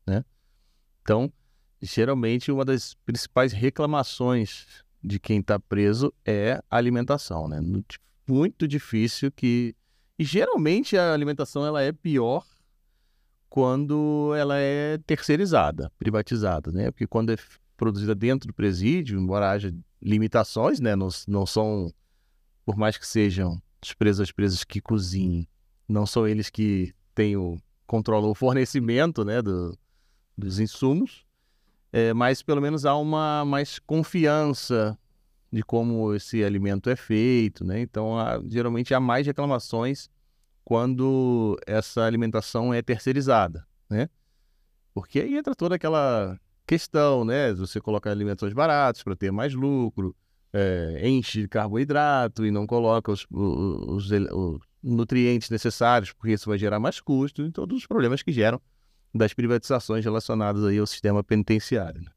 [0.05, 0.23] né?
[1.01, 1.33] Então,
[1.81, 7.59] geralmente, uma das principais reclamações de quem está preso é a alimentação, né?
[8.27, 9.75] Muito difícil que...
[10.19, 12.45] E geralmente a alimentação ela é pior
[13.49, 16.91] quando ela é terceirizada, privatizada, né?
[16.91, 17.35] Porque quando é
[17.75, 20.95] produzida dentro do presídio, embora haja limitações, né?
[20.95, 21.91] Não, não são,
[22.65, 25.47] por mais que sejam os presos presos que cozinhem,
[25.87, 27.57] não são eles que têm o
[27.87, 29.41] controlam o fornecimento, né?
[29.41, 29.77] Do,
[30.37, 31.25] dos insumos,
[31.91, 34.97] é, mas pelo menos há uma mais confiança
[35.51, 37.81] de como esse alimento é feito, né?
[37.81, 40.09] Então, há, geralmente há mais reclamações
[40.63, 44.09] quando essa alimentação é terceirizada, né?
[44.93, 47.53] Porque aí entra toda aquela questão, né?
[47.53, 50.15] Você coloca alimentos baratos para ter mais lucro,
[50.53, 56.57] é, enche de carboidrato e não coloca os, os, os, nutrientes necessários, porque isso vai
[56.57, 58.61] gerar mais custo e todos os problemas que geram
[59.13, 62.01] das privatizações relacionadas aí ao sistema penitenciário.
[62.01, 62.11] Né?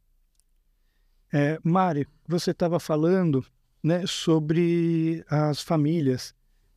[1.32, 3.44] É, Mari, você estava falando
[3.82, 6.34] né, sobre as famílias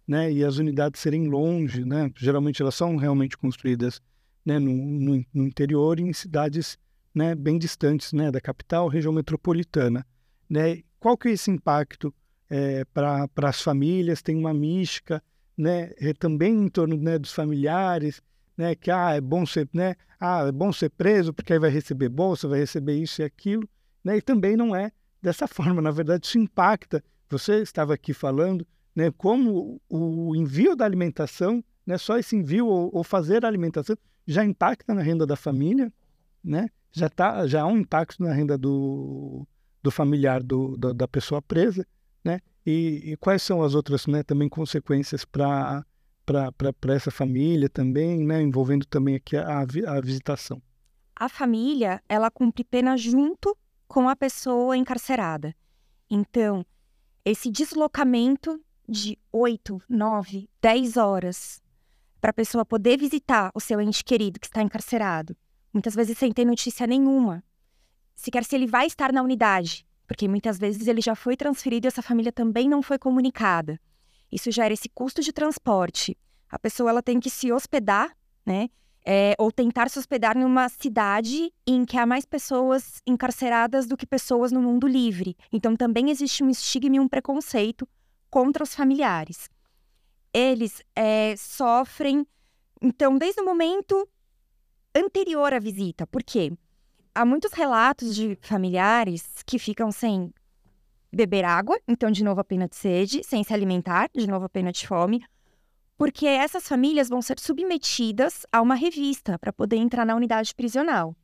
[0.08, 4.02] né, e as unidades serem longe, né, geralmente elas são realmente construídas
[4.46, 6.78] né, no, no, no interior e em cidades
[7.13, 10.06] né, bem distantes né, da capital, região metropolitana.
[10.50, 10.84] Né?
[11.00, 12.13] Qual que é esse impacto
[12.50, 14.22] é, para as famílias?
[14.22, 15.24] Tem uma mística
[15.58, 18.22] né, é, também em torno né, dos familiares,
[18.58, 21.70] né, que ah, é bom ser, né, ah, é bom ser preso porque aí vai
[21.70, 23.68] receber bolsa, vai receber isso e aquilo,
[24.04, 24.91] né, e também não é
[25.22, 25.82] dessa forma.
[25.82, 27.04] Na verdade, isso impacta.
[27.30, 32.89] Você estava aqui falando, né, como o envio da alimentação, né, só esse envio ou,
[32.93, 35.91] ou fazer a alimentação já impacta na renda da família,
[36.43, 36.69] né?
[36.91, 39.45] Já tá, já há um impacto na renda do,
[39.84, 41.86] do familiar do, do da pessoa presa,
[42.23, 42.39] né?
[42.65, 45.86] E, e, quais são as outras, né, também consequências para
[46.89, 50.60] essa família também, né, envolvendo também aqui a, a visitação.
[51.15, 53.55] A família, ela cumpre pena junto
[53.88, 55.55] com a pessoa encarcerada.
[56.10, 56.65] Então,
[57.23, 61.62] esse deslocamento de 8, 9, 10 horas
[62.21, 65.36] para a pessoa poder visitar o seu ente querido que está encarcerado,
[65.71, 67.43] muitas vezes sem ter notícia nenhuma,
[68.15, 71.89] sequer se ele vai estar na unidade, porque muitas vezes ele já foi transferido e
[71.89, 73.80] essa família também não foi comunicada.
[74.32, 76.17] Isso gera esse custo de transporte.
[76.50, 78.69] A pessoa ela tem que se hospedar, né?
[79.08, 84.08] É, ou tentar se hospedar numa cidade em que há mais pessoas encarceradas do que
[84.08, 85.38] pessoas no mundo livre.
[85.54, 87.88] Então também existe um estigma e um preconceito
[88.36, 89.50] contra os familiares
[90.34, 92.28] eles é, sofrem,
[92.82, 94.06] então, desde o momento
[94.93, 96.06] anterior à visita.
[96.06, 96.52] Por quê?
[97.13, 100.34] Há muitos relatos de familiares que ficam sem
[101.10, 104.50] beber água, então, de novo, a pena de sede, sem se alimentar, de novo, a
[104.50, 105.26] pena de fome,
[105.98, 111.15] porque essas famílias vão ser submetidas a uma revista para poder entrar na unidade prisional.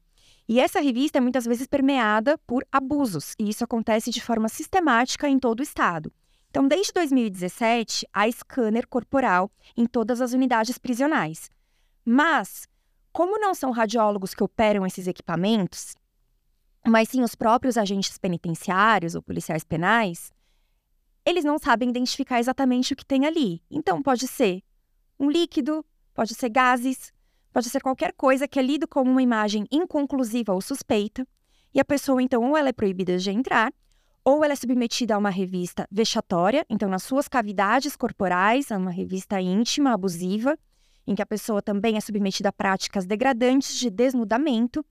[0.47, 5.27] E essa revista é muitas vezes permeada por abusos, e isso acontece de forma sistemática
[5.27, 6.09] em todo o estado.
[6.51, 11.49] Então, desde 2017, há scanner corporal em todas as unidades prisionais.
[12.03, 12.67] Mas,
[13.13, 15.95] como não são radiólogos que operam esses equipamentos,
[16.85, 20.33] mas sim os próprios agentes penitenciários ou policiais penais,
[21.25, 23.63] eles não sabem identificar exatamente o que tem ali.
[23.71, 24.61] Então, pode ser
[25.17, 27.13] um líquido, pode ser gases,
[27.53, 31.25] pode ser qualquer coisa que é lido como uma imagem inconclusiva ou suspeita,
[31.73, 33.71] e a pessoa, então, ou ela é proibida de entrar,
[34.23, 38.91] ou ela é submetida a uma revista vexatória, então nas suas cavidades corporais, a uma
[38.91, 40.57] revista íntima, abusiva,
[41.07, 44.85] em que a pessoa também é submetida a práticas degradantes de desnudamento.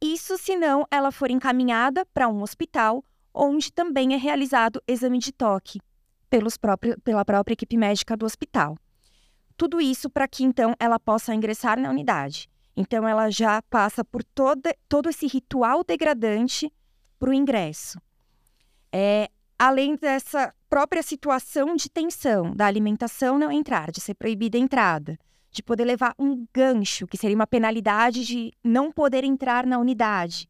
[0.00, 5.30] Isso se não ela for encaminhada para um hospital onde também é realizado exame de
[5.30, 5.78] toque
[6.30, 8.76] pelos próprios, pela própria equipe médica do hospital.
[9.56, 12.48] Tudo isso para que então ela possa ingressar na unidade.
[12.74, 16.72] Então ela já passa por toda, todo esse ritual degradante
[17.18, 17.98] para o ingresso.
[18.92, 24.60] É, além dessa própria situação de tensão, da alimentação não entrar, de ser proibida a
[24.60, 25.18] entrada,
[25.50, 30.48] de poder levar um gancho, que seria uma penalidade de não poder entrar na unidade,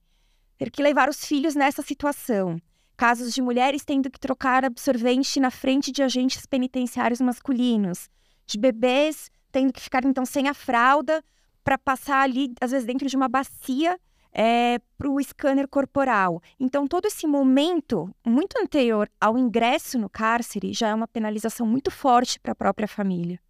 [0.59, 2.61] ter que levar os filhos nessa situação.
[2.97, 8.09] Casos de mulheres tendo que trocar absorvente na frente de agentes penitenciários masculinos,
[8.47, 11.23] de bebês tendo que ficar então sem a fralda
[11.65, 13.99] para passar ali, às vezes, dentro de uma bacia
[14.39, 16.43] é, para o scanner corporal.
[16.61, 21.91] Então, todo esse momento, muito anterior ao ingresso no cárcere, já é uma penalização muito
[21.91, 23.41] forte para a própria família.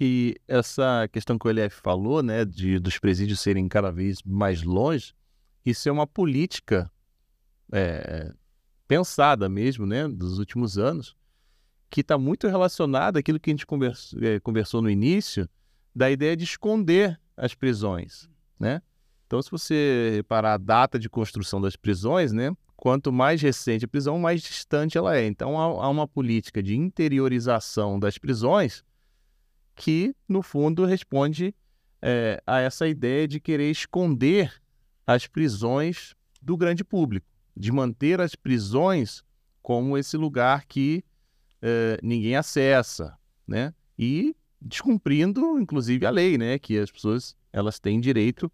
[0.00, 4.64] E essa questão que o LF falou, né, de dos presídios serem cada vez mais
[4.64, 5.14] longe,
[5.64, 6.90] isso é uma política
[7.72, 8.32] é,
[8.88, 11.14] pensada mesmo, né, dos últimos anos,
[11.88, 15.48] que está muito relacionada àquilo que a gente conversou, é, conversou no início,
[15.94, 18.82] da ideia de esconder as prisões, né?
[19.30, 23.88] Então, se você reparar a data de construção das prisões, né, quanto mais recente a
[23.88, 25.24] prisão, mais distante ela é.
[25.24, 28.82] Então, há, uma política de interiorização das prisões
[29.76, 31.54] que, no fundo, responde
[32.02, 34.52] é, a essa ideia de querer esconder
[35.06, 36.12] as prisões
[36.42, 39.22] do grande público, de manter as prisões
[39.62, 41.04] como esse lugar que
[41.62, 43.16] é, ninguém acessa,
[43.46, 43.72] né?
[43.96, 46.58] E descumprindo, inclusive, a lei, né?
[46.58, 48.50] Que as pessoas elas têm direito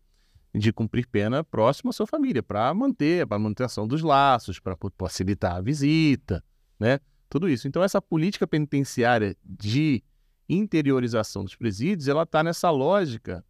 [0.59, 5.57] de cumprir pena próximo à sua família, para manter, para manutenção dos laços, para facilitar
[5.57, 6.43] a visita,
[6.81, 6.99] né?
[7.29, 7.69] Tudo isso.
[7.69, 10.03] Então, essa política penitenciária de
[10.49, 13.45] interiorização dos presídios, ela está nessa lógica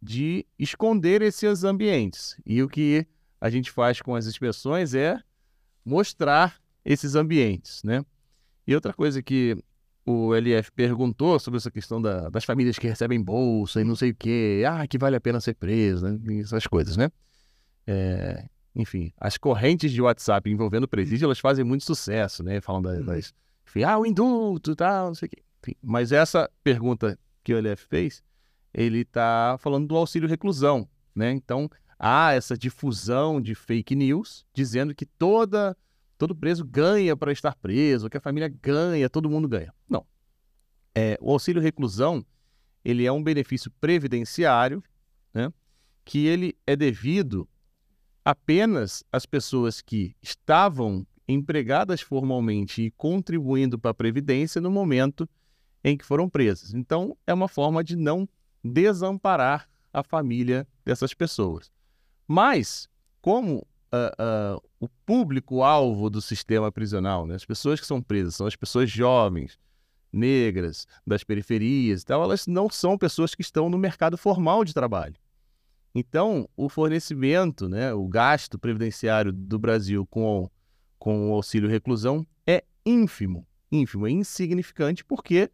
[0.00, 2.40] de esconder esses ambientes.
[2.44, 3.06] E o que
[3.40, 5.20] a gente faz com as inspeções é
[5.84, 8.04] mostrar esses ambientes, né?
[8.66, 9.56] E outra coisa que
[10.10, 14.10] o LF perguntou sobre essa questão da, das famílias que recebem bolsa e não sei
[14.10, 16.40] o quê, ah, que vale a pena ser preso, né?
[16.40, 17.10] essas coisas, né?
[17.86, 22.58] É, enfim, as correntes de WhatsApp envolvendo presídio, elas fazem muito sucesso, né?
[22.58, 23.34] Falam das, das
[23.66, 25.42] enfim, ah, o indulto, tal, não sei o quê.
[25.62, 28.22] Enfim, mas essa pergunta que o LF fez,
[28.72, 31.32] ele está falando do auxílio reclusão, né?
[31.32, 31.68] Então,
[31.98, 35.76] há essa difusão de fake news dizendo que toda
[36.18, 39.72] todo preso ganha para estar preso, que a família ganha, todo mundo ganha.
[39.88, 40.04] Não.
[40.94, 42.26] É, o auxílio reclusão,
[42.84, 44.82] ele é um benefício previdenciário,
[45.32, 45.52] né?
[46.04, 47.48] Que ele é devido
[48.24, 55.28] apenas às pessoas que estavam empregadas formalmente e contribuindo para a Previdência no momento
[55.84, 56.74] em que foram presas.
[56.74, 58.28] Então, é uma forma de não
[58.64, 61.70] desamparar a família dessas pessoas.
[62.26, 62.88] Mas,
[63.20, 68.46] como uh, uh, o público-alvo do sistema prisional, né, as pessoas que são presas são
[68.46, 69.58] as pessoas jovens,
[70.12, 75.14] negras, das periferias, então elas não são pessoas que estão no mercado formal de trabalho.
[75.94, 80.48] Então, o fornecimento, né, o gasto previdenciário do Brasil com
[80.98, 85.50] com o auxílio reclusão é ínfimo, ínfimo, é insignificante, porque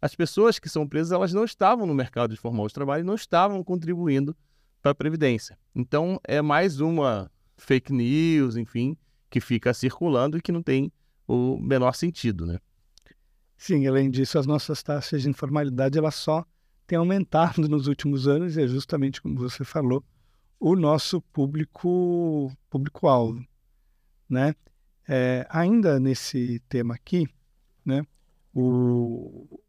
[0.00, 3.06] as pessoas que são presas elas não estavam no mercado de formal de trabalho e
[3.06, 4.34] não estavam contribuindo
[4.80, 5.58] para a Previdência.
[5.74, 8.96] Então, é mais uma fake news, enfim,
[9.30, 10.92] que fica circulando e que não tem
[11.26, 12.58] o menor sentido, né?
[13.56, 16.44] Sim, além disso, as nossas taxas de informalidade elas só
[16.86, 20.04] têm aumentado nos últimos anos e é justamente como você falou,
[20.58, 23.44] o nosso público público-alvo,
[24.28, 24.54] né?
[25.08, 27.28] É, ainda nesse tema aqui,
[27.84, 28.04] né,
[28.52, 29.60] o,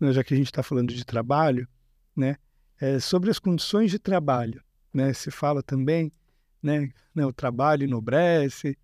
[0.00, 1.68] né, já que a gente está falando de trabalho,
[2.16, 2.36] né,
[2.80, 4.62] é, sobre as condições de trabalho,
[4.94, 6.10] né, se fala também,
[6.62, 8.76] né, né, o trabalho enobrece,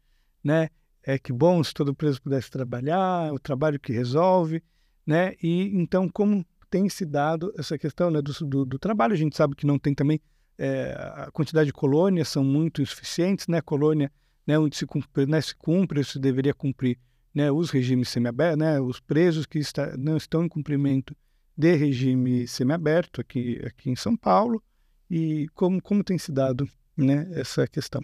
[0.42, 0.68] né,
[1.02, 4.62] é que bom se todo preso pudesse trabalhar, o trabalho que resolve,
[5.06, 9.16] né, e então como tem se dado essa questão né, do, do, do trabalho, a
[9.16, 10.20] gente sabe que não tem também
[10.58, 14.10] é, a quantidade de colônias são muito insuficientes, né, colônia
[14.46, 16.98] né, onde se cumpre, né, se cumpre, se deveria cumprir
[17.34, 21.16] né, os regimes semiabertos, né, os presos que está, não estão em cumprimento
[21.56, 24.62] de regime semiaberto aqui, aqui em São Paulo.
[25.10, 28.02] E como, como tem se dado né, essa questão.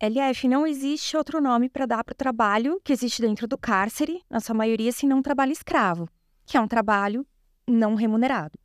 [0.00, 4.22] LF, não existe outro nome para dar para o trabalho que existe dentro do cárcere,
[4.28, 6.08] na sua maioria, senão trabalho escravo,
[6.44, 7.26] que é um trabalho
[7.66, 8.58] não remunerado.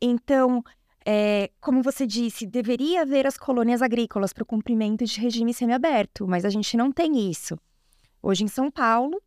[0.00, 0.62] Então,
[1.04, 6.26] é, como você disse, deveria haver as colônias agrícolas para o cumprimento de regime semiaberto,
[6.26, 7.58] mas a gente não tem isso.
[8.22, 9.20] Hoje em São Paulo,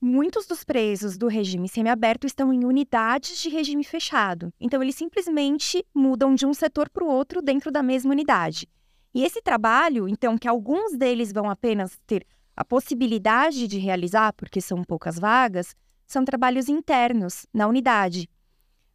[0.00, 4.52] muitos dos presos do regime semiaberto estão em unidades de regime fechado.
[4.60, 8.68] Então, eles simplesmente mudam de um setor para o outro dentro da mesma unidade.
[9.14, 14.60] E esse trabalho, então, que alguns deles vão apenas ter a possibilidade de realizar, porque
[14.60, 15.74] são poucas vagas,
[16.06, 18.28] são trabalhos internos na unidade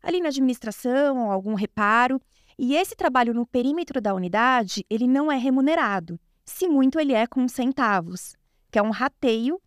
[0.03, 2.21] ali na administração algum reparo.
[2.59, 6.19] E esse trabalho no perímetro da unidade, ele não é remunerado.
[6.45, 8.35] Se muito, ele é com centavos,
[8.69, 9.59] que é um rateio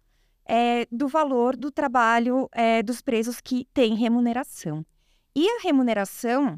[0.47, 4.85] é, do valor do trabalho é, dos presos que têm remuneração.
[5.35, 6.57] E a remuneração,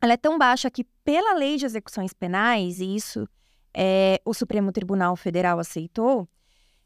[0.00, 3.28] ela é tão baixa que, pela lei de execuções penais, e isso
[3.74, 6.28] é, o Supremo Tribunal Federal aceitou,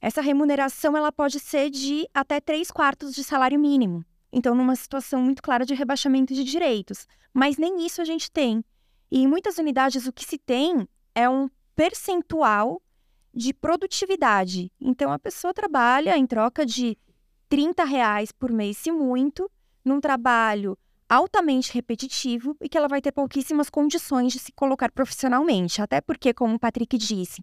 [0.00, 4.04] essa remuneração ela pode ser de até três quartos de salário mínimo.
[4.32, 7.06] Então, numa situação muito clara de rebaixamento de direitos.
[7.34, 8.64] Mas nem isso a gente tem.
[9.10, 12.80] E em muitas unidades, o que se tem é um percentual
[13.34, 14.70] de produtividade.
[14.80, 16.96] Então, a pessoa trabalha em troca de
[17.48, 19.50] 30 reais por mês, se muito,
[19.84, 20.76] num trabalho
[21.08, 25.82] altamente repetitivo e que ela vai ter pouquíssimas condições de se colocar profissionalmente.
[25.82, 27.42] Até porque, como o Patrick disse,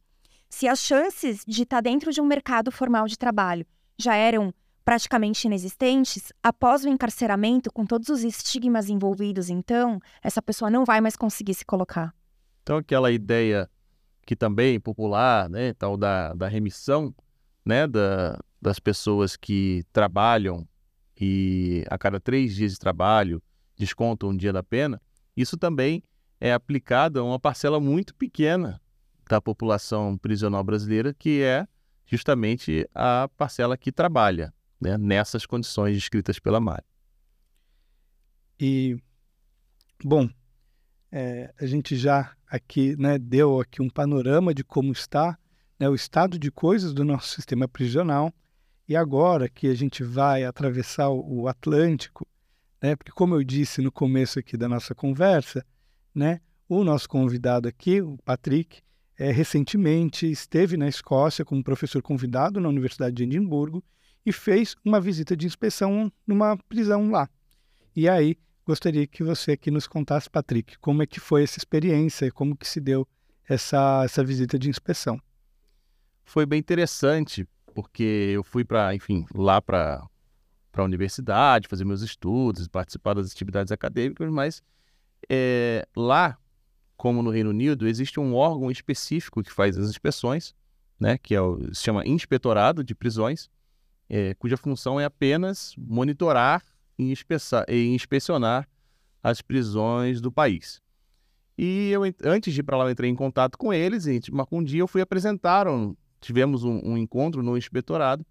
[0.50, 3.66] se as chances de estar dentro de um mercado formal de trabalho
[4.00, 4.54] já eram
[4.86, 11.02] praticamente inexistentes, após o encarceramento, com todos os estigmas envolvidos, então, essa pessoa não vai
[11.02, 12.16] mais conseguir se colocar.
[12.64, 13.70] Então, aquela ideia
[14.28, 17.16] que também popular, né, tal da, da remissão,
[17.66, 20.68] né, da, das pessoas que trabalham
[21.18, 23.42] e a cada três dias de trabalho
[23.78, 25.02] descontam um dia da pena,
[25.36, 26.04] isso também
[26.42, 28.82] é aplicado a uma parcela muito pequena
[29.30, 31.66] da população prisional brasileira, que é
[32.06, 36.84] justamente a parcela que trabalha né, nessas condições descritas pela Mari.
[38.60, 38.98] E,
[40.04, 40.30] bom,
[41.12, 45.38] é, a gente já aqui né, deu aqui um panorama de como está
[45.80, 48.34] né, o estado de coisas do nosso sistema prisional.
[48.88, 52.26] E agora que a gente vai atravessar o Atlântico,
[52.82, 55.66] né, porque como eu disse no começo aqui da nossa conversa,
[56.16, 56.40] né,
[56.70, 58.82] o nosso convidado aqui, o Patrick,
[59.18, 63.84] é, recentemente esteve na Escócia como professor convidado na Universidade de Edimburgo
[64.26, 67.30] e fez uma visita de inspeção numa prisão lá.
[67.96, 68.38] E aí,
[68.68, 72.68] gostaria que você aqui nos contasse, Patrick, como é que foi essa experiência, como que
[72.68, 73.08] se deu
[73.48, 75.18] essa, essa visita de inspeção.
[76.26, 80.06] Foi bem interessante, porque eu fui para, enfim, lá para
[80.74, 84.62] a universidade, fazer meus estudos, participar das atividades acadêmicas, mas
[85.30, 86.38] é, lá,
[86.98, 90.54] como no Reino Unido, existe um órgão específico que faz as inspeções,
[91.00, 93.50] né, que é o, se chama Inspetorado de Prisões,
[94.10, 96.62] é, cuja função é apenas monitorar
[96.98, 97.14] e,
[97.68, 98.68] e inspecionar
[99.22, 100.82] as prisões do país.
[101.58, 104.64] E eu, antes de ir para lá, eu entrei em contato com eles, marcou um
[104.64, 108.26] dia, eu fui apresentar, um, tivemos um, um, encontro no inspetorado,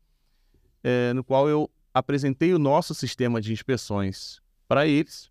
[0.82, 5.30] é, no qual eu apresentei o nosso sistema de inspeções para eles,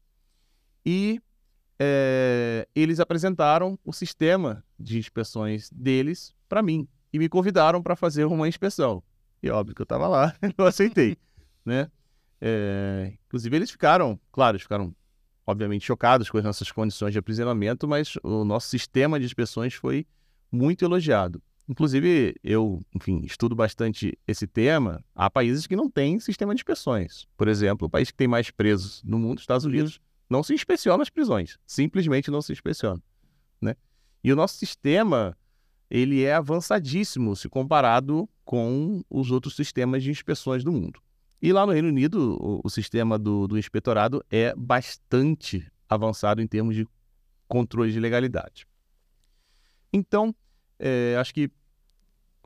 [0.85, 1.21] e
[1.79, 8.25] é, eles apresentaram o sistema de inspeções deles para mim, e me convidaram para fazer
[8.25, 9.01] uma inspeção.
[9.41, 11.17] E óbvio que eu estava lá, eu aceitei,
[11.63, 11.89] né?
[12.41, 14.93] É, inclusive eles ficaram, claro, eles ficaram
[15.47, 20.05] obviamente chocados com as nossas condições de aprisionamento, mas o nosso sistema de inspeções foi
[20.51, 21.41] muito elogiado.
[21.67, 25.03] Inclusive, eu, enfim, estudo bastante esse tema.
[25.15, 27.27] Há países que não têm sistema de inspeções.
[27.35, 31.01] Por exemplo, o país que tem mais presos no mundo, Estados Unidos, não se inspeciona
[31.01, 31.57] as prisões.
[31.65, 33.01] Simplesmente não se inspeciona.
[33.59, 33.75] Né?
[34.23, 35.35] E o nosso sistema,
[35.89, 41.01] ele é avançadíssimo se comparado com os outros sistemas de inspeções do mundo.
[41.45, 46.47] E lá no Reino Unido, o, o sistema do, do inspetorado é bastante avançado em
[46.47, 46.87] termos de
[47.47, 48.65] controle de legalidade.
[49.93, 50.33] Então,
[50.79, 51.51] é, acho que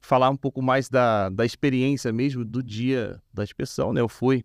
[0.02, 4.02] falar um pouco mais da, da experiência mesmo do dia da inspeção, né?
[4.02, 4.44] Eu fui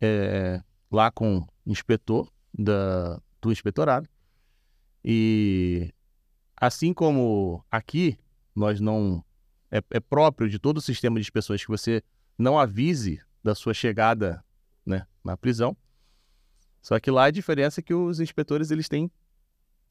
[0.00, 4.08] é, lá com o inspetor da, do inspetorado
[5.04, 5.92] e
[6.56, 8.16] assim como aqui
[8.54, 9.24] nós não
[9.68, 12.04] é, é próprio de todo o sistema de inspeções que você
[12.38, 14.44] não avise da sua chegada
[14.84, 15.76] né, na prisão.
[16.82, 19.10] Só que lá a diferença é que os inspetores eles têm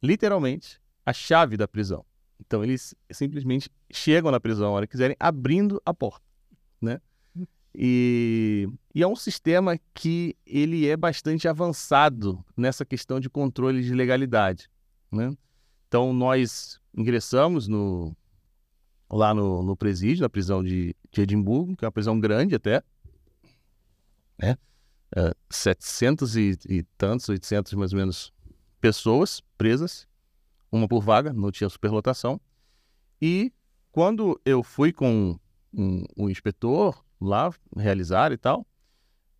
[0.01, 2.05] literalmente a chave da prisão.
[2.39, 6.25] Então eles simplesmente chegam na prisão a hora que quiserem, abrindo a porta,
[6.81, 7.01] né?
[7.75, 13.93] E, e, é um sistema que ele é bastante avançado nessa questão de controle de
[13.93, 14.69] legalidade,
[15.11, 15.35] né?
[15.87, 18.15] Então nós ingressamos no,
[19.09, 22.81] lá no, no presídio, na prisão de, de Edimburgo, que é uma prisão grande até,
[24.39, 24.57] né?
[25.15, 28.31] Uh, é, 700 e, e tantos, 800 mais ou menos
[28.79, 30.07] pessoas presas,
[30.71, 32.39] uma por vaga, não tinha superlotação.
[33.21, 33.51] E
[33.91, 35.37] quando eu fui com
[35.73, 38.61] um, um inspetor lá realizar e tal,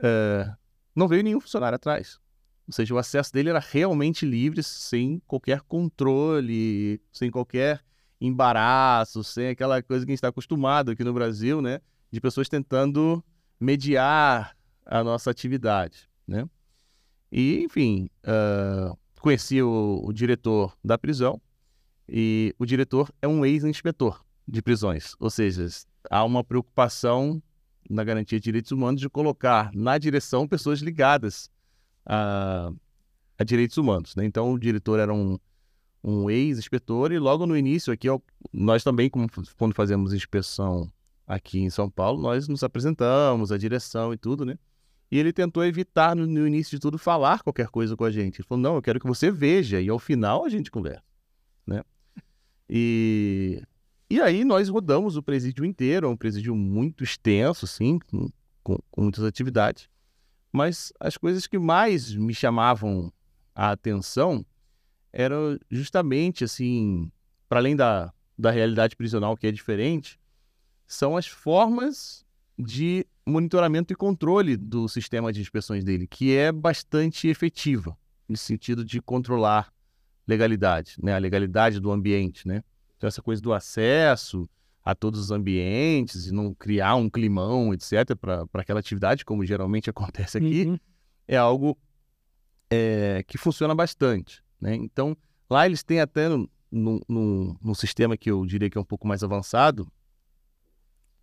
[0.02, 0.58] uh,
[0.96, 2.20] não veio nenhum funcionário atrás.
[2.68, 7.84] Ou seja, o acesso dele era realmente livre, sem qualquer controle, sem qualquer
[8.22, 11.80] embaraço, sem aquela coisa que a gente está acostumado aqui no Brasil, né?
[12.12, 13.24] De pessoas tentando
[13.60, 14.56] mediar
[14.90, 16.50] a nossa atividade, né?
[17.32, 21.40] E, enfim, uh, conheci o, o, diretor da prisão
[22.08, 25.68] e o diretor é um ex-inspetor de prisões, ou seja,
[26.10, 27.42] há uma preocupação
[27.88, 31.52] na garantia de direitos humanos de colocar na direção pessoas ligadas
[32.04, 32.72] a,
[33.38, 34.26] a direitos humanos, né?
[34.26, 35.38] Então, o diretor era um,
[36.04, 38.08] um ex-inspetor e logo no início aqui,
[38.52, 40.92] nós também, quando fazemos inspeção
[41.28, 44.58] aqui em São Paulo, nós nos apresentamos, a direção e tudo, né?
[45.12, 48.40] E ele tentou evitar, no, no, início de tudo, falar qualquer coisa com a gente.
[48.40, 51.04] Ele falou, não, eu quero que você veja, e ao final a gente conversa,
[51.66, 51.84] né?
[52.70, 53.64] E,
[54.10, 58.30] e aí nós rodamos o presídio inteiro, é um presídio muito extenso, assim, com,
[58.62, 59.90] com, com muitas atividades.
[60.52, 63.12] Mas as coisas que mais me chamavam
[63.56, 64.46] a atenção
[65.12, 67.12] eram justamente, assim,
[67.48, 70.20] para além da, da realidade prisional, que é diferente,
[70.86, 72.26] são as formas
[72.58, 78.86] de monitoramento e controle do sistema de inspeções dele, que é bastante efetiva no sentido
[78.86, 79.72] de controlar
[80.28, 81.16] legalidade, né?
[81.16, 82.64] A legalidade do ambiente, né?
[82.98, 84.48] Então essa coisa do acesso
[84.84, 89.90] a todos os ambientes e não criar um climão, etc, para aquela atividade, como geralmente
[89.92, 90.80] acontece aqui, uhum.
[91.28, 91.78] é algo
[92.70, 94.76] é, que funciona bastante, né?
[94.76, 95.18] Então
[95.50, 98.86] lá eles têm até no, no, no, no sistema que eu diria que é um
[98.86, 99.92] pouco mais avançado,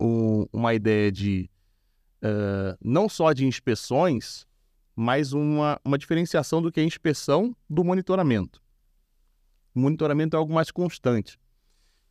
[0.00, 1.48] um, uma ideia de
[2.82, 4.46] não só de inspeções,
[4.94, 8.62] mas uma, uma diferenciação do que é inspeção do monitoramento.
[9.74, 11.38] O monitoramento é algo mais constante.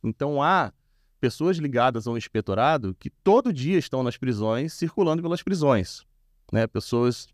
[0.02, 0.72] Então há
[1.20, 6.06] pessoas ligadas ao inspetorado que todo dia estão nas prisões, circulando pelas prisões.
[6.52, 6.66] Né?
[6.68, 7.26] Pessoas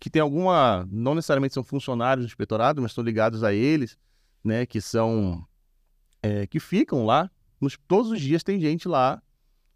[0.00, 3.96] que têm alguma, não necessariamente são funcionários do inspetorado, mas estão ligados a eles,
[4.42, 4.66] né?
[4.66, 5.46] que são,
[6.20, 9.22] é, que ficam lá, nos, todos os dias tem gente lá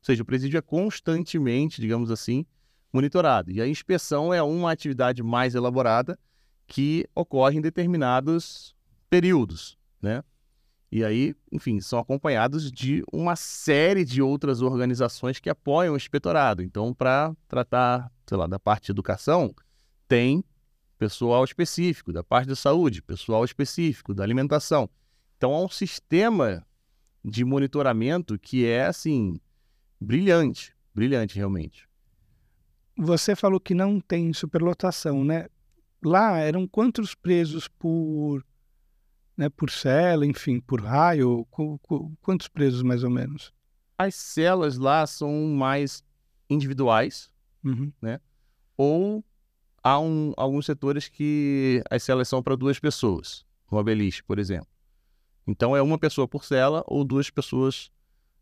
[0.03, 2.45] ou seja, o presídio é constantemente, digamos assim,
[2.93, 3.53] monitorado.
[3.53, 6.19] E a inspeção é uma atividade mais elaborada
[6.67, 8.75] que ocorre em determinados
[9.09, 10.25] períodos, né?
[10.91, 16.63] E aí, enfim, são acompanhados de uma série de outras organizações que apoiam o inspetorado.
[16.63, 19.55] Então, para tratar, sei lá, da parte de educação,
[20.09, 20.45] tem
[20.99, 24.91] pessoal específico, da parte da saúde, pessoal específico, da alimentação.
[25.37, 26.67] Então, há um sistema
[27.25, 29.41] de monitoramento que é, assim,
[30.03, 31.89] brilhante, brilhante realmente.
[32.97, 35.49] Você falou que não tem superlotação, né?
[36.05, 38.45] Lá eram quantos presos por
[39.37, 41.47] né, por cela, enfim, por raio?
[42.21, 43.53] quantos presos mais ou menos?
[43.97, 46.05] As celas lá são mais
[46.51, 47.31] individuais,
[47.65, 47.91] uhum.
[48.01, 48.21] né?
[48.77, 49.25] Ou
[49.83, 54.69] há um, alguns setores que as celas são para duas pessoas, no beliche, por exemplo.
[55.47, 57.91] Então é uma pessoa por cela ou duas pessoas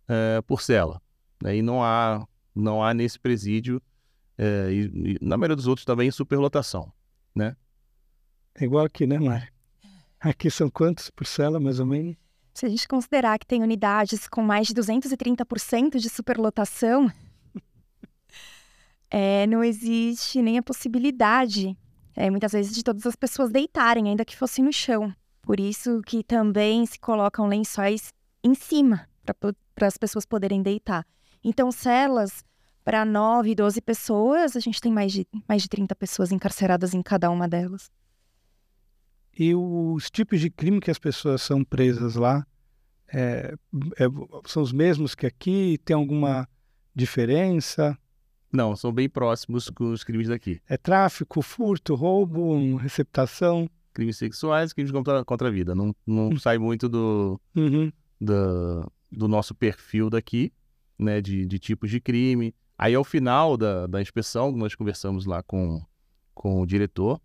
[0.08, 1.00] é, por cela.
[1.43, 1.57] Né?
[1.57, 3.80] E não há, não há nesse presídio,
[4.36, 6.93] é, e, e, na maioria dos outros também, superlotação.
[7.34, 7.57] Né?
[8.55, 9.49] É igual aqui, né, Mário?
[10.18, 12.16] Aqui são quantos por cela, mais ou menos?
[12.53, 17.11] Se a gente considerar que tem unidades com mais de 230% de superlotação,
[19.11, 21.76] é, não existe nem a possibilidade,
[22.14, 25.14] é, muitas vezes, de todas as pessoas deitarem, ainda que fossem no chão.
[25.41, 28.12] Por isso que também se colocam lençóis
[28.45, 29.09] em cima,
[29.74, 31.07] para as pessoas poderem deitar.
[31.43, 32.45] Então, celas
[32.84, 37.03] para 9, 12 pessoas, a gente tem mais de, mais de 30 pessoas encarceradas em
[37.03, 37.91] cada uma delas.
[39.38, 42.45] E os tipos de crime que as pessoas são presas lá
[43.12, 43.55] é,
[43.99, 44.05] é,
[44.47, 45.78] são os mesmos que aqui?
[45.84, 46.49] Tem alguma
[46.95, 47.99] diferença?
[48.53, 50.61] Não, são bem próximos com os crimes daqui.
[50.68, 53.68] É tráfico, furto, roubo, receptação?
[53.93, 55.74] Crimes sexuais, crimes contra, contra a vida.
[55.74, 56.38] Não, não hum.
[56.38, 57.93] sai muito do, uhum.
[58.20, 60.53] do, do, nosso perfil daqui,
[61.01, 62.55] né, de, de tipos de crime.
[62.78, 65.82] Aí, ao final da, da inspeção, nós conversamos lá com,
[66.34, 67.20] com o diretor,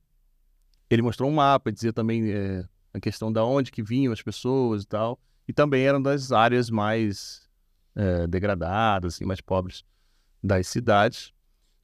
[0.90, 2.64] ele mostrou um mapa, dizia também é,
[2.94, 5.20] a questão da onde que vinham as pessoas e tal.
[5.48, 7.48] E também eram das áreas mais
[7.96, 9.84] é, degradadas, assim, mais pobres
[10.44, 11.34] das cidades,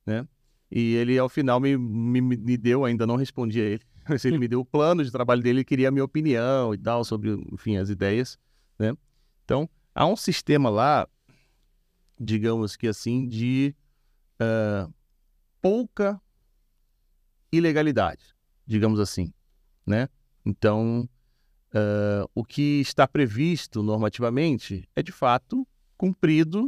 [0.05, 0.27] né?
[0.71, 4.37] E ele, ao final, me, me, me deu, ainda não respondi a ele, mas ele
[4.37, 7.31] me deu o plano de trabalho dele, ele queria a minha opinião e tal, sobre,
[7.51, 8.39] enfim, as ideias,
[8.79, 8.95] né?
[9.43, 11.07] Então, há um sistema lá,
[12.21, 13.75] digamos que assim, de
[14.39, 14.93] uh,
[15.61, 16.21] pouca
[17.51, 18.31] ilegalidade
[18.71, 19.33] digamos assim,
[19.85, 20.07] né?
[20.45, 21.07] Então,
[21.73, 25.67] uh, o que está previsto normativamente é de fato
[25.97, 26.67] cumprido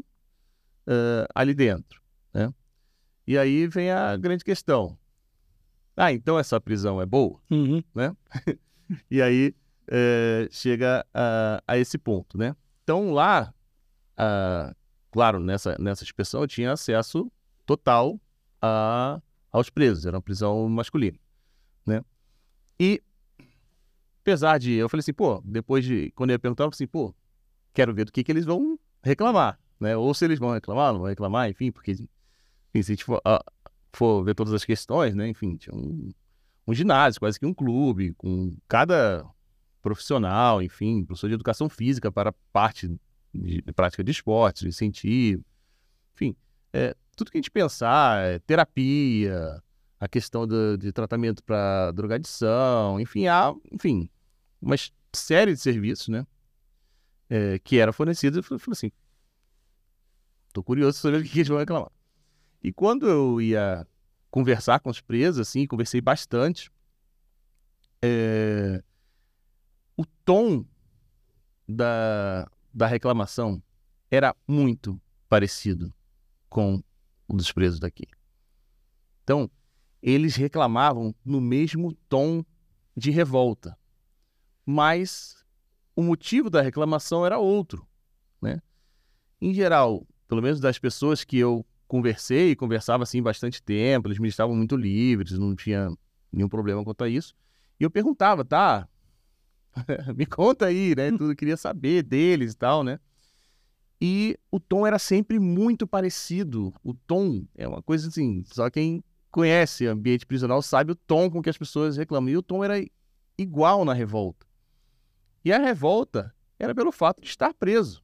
[0.85, 2.01] uh, ali dentro,
[2.33, 2.53] né?
[3.25, 4.97] E aí vem a grande questão.
[5.95, 7.81] Ah, então essa prisão é boa, uhum.
[7.95, 8.15] né?
[9.09, 9.55] e aí
[9.87, 12.53] uh, chega a, a, esse ponto, né?
[12.83, 13.53] Então lá,
[15.13, 17.31] claro, nessa, nessa inspeção eu tinha acesso
[17.67, 18.19] total
[18.59, 21.19] a, aos presos, era uma prisão masculina
[21.85, 22.03] né?
[22.79, 22.99] E,
[24.21, 26.87] apesar de, eu falei assim, pô, depois de, quando eu ia perguntar, eu falei assim,
[26.87, 27.13] pô,
[27.73, 29.95] quero ver do que que eles vão reclamar, né?
[29.95, 32.07] Ou se eles vão reclamar, não vão reclamar, enfim, porque, enfim,
[32.73, 33.51] se a gente for, uh,
[33.91, 35.27] for, ver todas as questões, né?
[35.27, 36.09] Enfim, tinha um,
[36.65, 39.23] um ginásio, quase que um clube, com cada
[39.79, 42.89] profissional, enfim, professor de educação física para parte
[43.33, 45.43] de, prática de esportes, de incentivo,
[46.13, 46.35] enfim,
[46.71, 49.61] é, tudo que a gente pensar, é, terapia,
[49.99, 54.09] a questão do, de tratamento para drogadição, enfim, há, enfim,
[54.61, 54.75] uma
[55.13, 56.25] série de serviços, né?
[57.29, 58.91] É, que era fornecido, eu falei assim,
[60.51, 61.91] tô curioso sobre o que eles vão reclamar.
[62.61, 63.87] E quando eu ia
[64.29, 66.71] conversar com os presos, assim, conversei bastante,
[68.01, 68.83] é,
[69.95, 70.65] o tom
[71.67, 73.61] da, da reclamação
[74.09, 74.99] era muito
[75.29, 75.93] parecido
[76.49, 76.83] com
[77.27, 78.07] o dos presos daqui.
[79.23, 79.49] Então,
[80.01, 82.43] eles reclamavam no mesmo tom
[82.95, 83.77] de revolta.
[84.65, 85.43] Mas
[85.95, 87.87] o motivo da reclamação era outro.
[88.41, 88.61] Né?
[89.41, 94.27] Em geral, pelo menos das pessoas que eu conversei, conversava assim bastante tempo, eles me
[94.27, 95.89] estavam muito livres, não tinha
[96.31, 97.35] nenhum problema quanto a isso.
[97.79, 98.87] E eu perguntava, tá?
[100.15, 101.11] me conta aí, né?
[101.11, 102.99] Tudo queria saber deles e tal, né?
[103.99, 106.73] E o tom era sempre muito parecido.
[106.83, 111.41] O tom é uma coisa assim, só quem conhece ambiente prisional sabe o tom com
[111.41, 112.29] que as pessoas reclamam.
[112.29, 112.83] E o tom era
[113.37, 114.45] igual na revolta.
[115.43, 118.03] E a revolta era pelo fato de estar preso,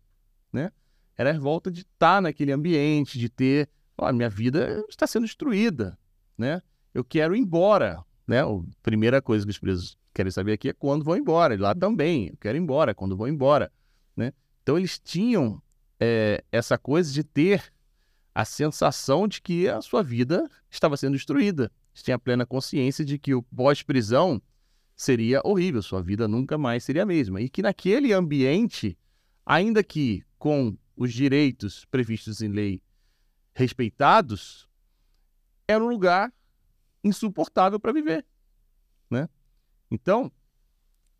[0.51, 0.71] né?
[1.17, 5.97] Era a revolta de estar naquele ambiente, de ter, ó, minha vida está sendo destruída,
[6.37, 6.61] né?
[6.93, 8.41] Eu quero ir embora, né?
[8.41, 8.47] A
[8.81, 11.53] primeira coisa que os presos querem saber aqui é quando vão embora.
[11.53, 13.71] E lá também, eu quero ir embora, quando vão embora,
[14.17, 14.33] né?
[14.61, 15.61] Então eles tinham
[15.97, 17.71] é, essa coisa de ter
[18.35, 21.71] a sensação de que a sua vida estava sendo destruída.
[21.93, 24.41] Você tinha plena consciência de que o pós-prisão
[24.93, 27.39] seria horrível, sua vida nunca mais seria a mesma.
[27.39, 28.97] E que naquele ambiente,
[29.45, 32.81] ainda que com os direitos previstos em lei
[33.53, 34.67] respeitados,
[35.65, 36.33] era um lugar
[37.01, 38.25] insuportável para viver,
[39.09, 39.29] né?
[39.91, 40.31] Então,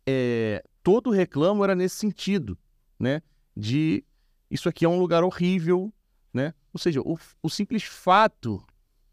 [0.06, 2.58] é, todo reclamo era nesse sentido,
[2.98, 3.22] né?
[3.56, 4.04] De
[4.50, 5.92] isso aqui é um lugar horrível,
[6.32, 6.54] né?
[6.72, 8.64] Ou seja, o, o simples fato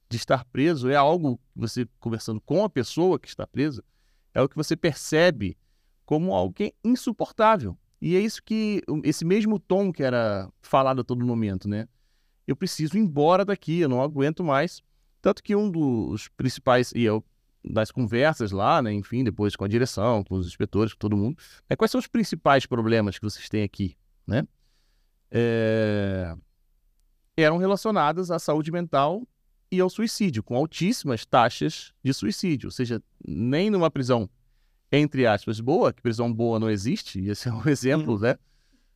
[0.10, 3.84] de estar preso é algo você conversando com a pessoa que está presa,
[4.34, 5.58] é o que você percebe
[6.06, 7.78] como alguém insuportável.
[8.02, 11.88] E é isso que esse mesmo tom que era falado a todo momento, né?
[12.46, 14.82] Eu preciso ir embora daqui, eu não aguento mais.
[15.22, 17.24] Tanto que um dos principais e eu
[17.70, 21.38] das conversas lá, né, enfim, depois com a direção, com os inspetores, com todo mundo,
[21.70, 23.96] é quais são os principais problemas que vocês têm aqui,
[24.26, 24.48] né?
[25.32, 26.36] É...
[27.36, 29.28] Eram relacionadas à saúde mental
[29.72, 32.68] e ao suicídio, com altíssimas taxas de suicídio.
[32.68, 34.30] Ou seja, nem numa prisão,
[34.92, 38.20] entre aspas, boa, que prisão boa não existe, e esse é um exemplo uhum.
[38.20, 38.38] né,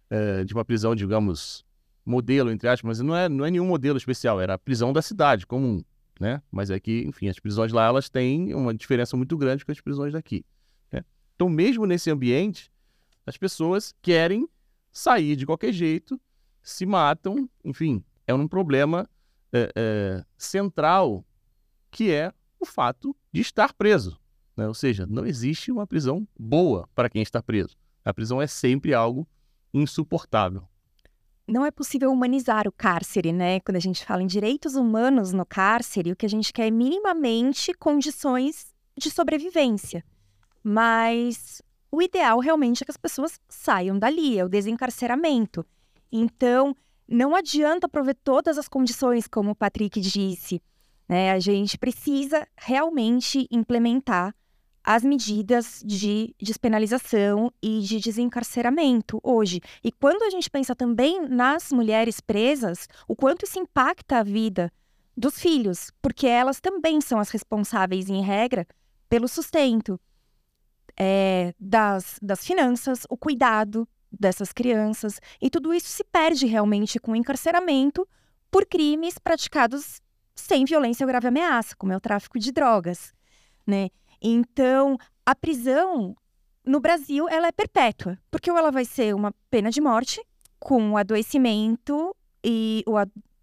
[0.09, 1.65] é, de uma prisão, digamos,
[2.05, 5.01] modelo, entre aspas, mas não é, não é nenhum modelo especial, era a prisão da
[5.01, 5.84] cidade, comum.
[6.22, 6.39] Né?
[6.51, 9.82] Mas é que, enfim, as prisões lá elas têm uma diferença muito grande com as
[9.82, 10.45] prisões daqui.
[10.91, 11.03] Né?
[11.36, 12.72] Então, mesmo nesse ambiente,
[13.26, 14.47] as pessoas querem
[14.91, 16.22] sair de qualquer jeito,
[16.61, 19.09] se matam, enfim, é um problema
[19.51, 21.26] é, é, central
[21.89, 24.19] que é o fato de estar preso.
[24.55, 24.67] Né?
[24.67, 27.76] Ou seja, não existe uma prisão boa para quem está preso.
[28.05, 29.28] A prisão é sempre algo
[29.74, 30.67] insuportável.
[31.48, 33.60] Não é possível humanizar o cárcere, né?
[33.62, 36.72] Quando a gente fala em direitos humanos no cárcere, o que a gente quer é
[36.72, 40.04] minimamente condições de sobrevivência.
[40.64, 41.62] Mas
[41.92, 45.66] o ideal realmente é que as pessoas saiam dali, é o desencarceramento.
[46.12, 46.76] Então,
[47.08, 50.62] não adianta prover todas as condições, como o Patrick disse.
[51.10, 51.32] Né?
[51.32, 54.34] A gente precisa realmente implementar
[54.84, 59.62] as medidas de despenalização e de desencarceramento hoje.
[59.84, 64.72] E quando a gente pensa também nas mulheres presas, o quanto isso impacta a vida
[65.16, 68.66] dos filhos, porque elas também são as responsáveis, em regra,
[69.08, 70.00] pelo sustento
[70.98, 75.20] é, das, das finanças, o cuidado dessas crianças.
[75.42, 78.08] E tudo isso se perde realmente com o encarceramento
[78.50, 80.02] por crimes praticados
[80.36, 83.14] sem violência ou grave ameaça, como é o tráfico de drogas,
[83.66, 83.90] né?
[84.22, 86.15] Então, a prisão
[86.65, 90.22] no Brasil ela é perpétua, porque ou ela vai ser uma pena de morte
[90.59, 92.93] com o adoecimento e, o,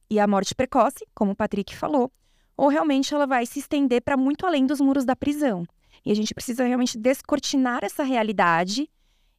[0.08, 2.12] e a morte precoce, como o Patrick falou,
[2.56, 5.64] ou realmente ela vai se estender para muito além dos muros da prisão.
[6.04, 8.88] E a gente precisa realmente descortinar essa realidade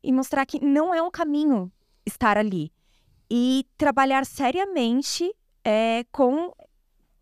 [0.04, 1.72] e mostrar que não é um caminho
[2.06, 2.72] estar ali.
[3.30, 5.34] E trabalhar seriamente
[5.64, 6.54] é, com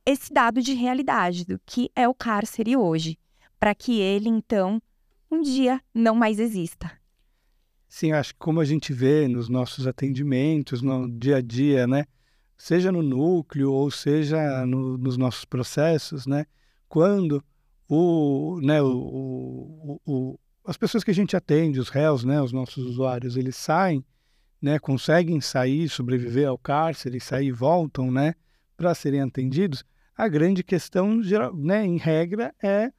[0.05, 3.17] esse dado de realidade do que é o cárcere hoje,
[3.59, 4.81] para que ele, então,
[5.29, 6.91] um dia não mais exista.
[7.87, 12.05] Sim, acho que como a gente vê nos nossos atendimentos, no dia a dia, né?
[12.57, 16.45] Seja no núcleo ou seja no, nos nossos processos, né?
[16.89, 17.43] Quando
[17.87, 22.85] o, né, o, o, as pessoas que a gente atende, os réus, né, os nossos
[22.85, 24.03] usuários, eles saem,
[24.61, 28.33] né, conseguem sair, sobreviver ao cárcere, sair e voltam, né,
[28.75, 29.83] para serem atendidos.
[30.15, 31.21] A grande questão,
[31.55, 32.91] né, em regra, é,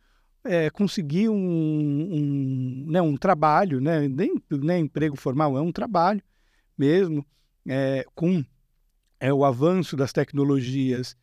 [0.45, 6.23] é conseguir um, um, né, um trabalho, né, nem, nem emprego formal, é um trabalho
[6.77, 7.27] mesmo,
[7.67, 8.45] é, com
[9.21, 11.17] é, o avanço das tecnologias,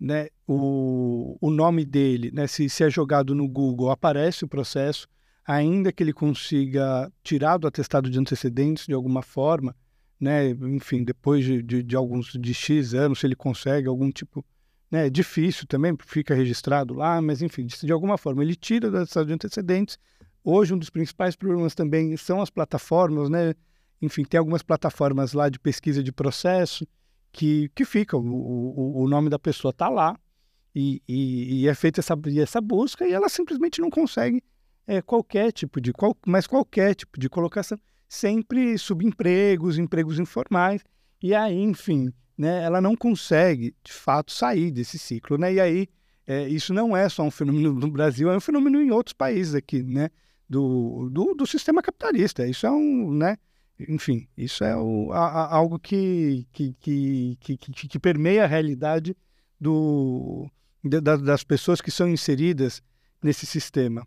[0.00, 5.06] né, o, o nome dele, né, se, se é jogado no Google, aparece o processo,
[5.44, 9.76] ainda que ele consiga tirar do atestado de antecedentes de alguma forma,
[10.18, 14.44] né, enfim, depois de, de, de alguns de X anos, se ele consegue algum tipo,
[14.92, 18.98] né, é difícil também, fica registrado lá, mas enfim, de, alguma forma ele tira do
[18.98, 19.98] atestado de antecedentes.
[20.44, 23.54] Hoje um dos principais problemas também são as plataformas, né,
[24.02, 26.86] enfim, tem algumas plataformas lá de pesquisa de processo
[27.32, 30.14] que, que fica, o, o, o nome da pessoa está lá
[30.74, 34.42] e, e, e, é feita essa, essa busca e ela simplesmente não consegue
[34.86, 40.84] é, qualquer tipo de, qual, mas qualquer tipo de colocação, sempre subempregos, empregos informais,
[41.22, 42.12] e aí, enfim,
[42.42, 45.88] né, ela não consegue, de fato, sair desse ciclo, né, e aí
[46.26, 49.54] é, isso não é só um fenômeno no Brasil, é um fenômeno em outros países
[49.54, 50.10] aqui, né,
[50.48, 53.36] do, do, do sistema capitalista, isso é um, né,
[53.88, 59.16] enfim, isso é o, a, a, algo que que, que, que, que, permeia a realidade
[59.60, 60.50] do,
[60.82, 62.82] de, das pessoas que são inseridas
[63.22, 64.04] nesse sistema.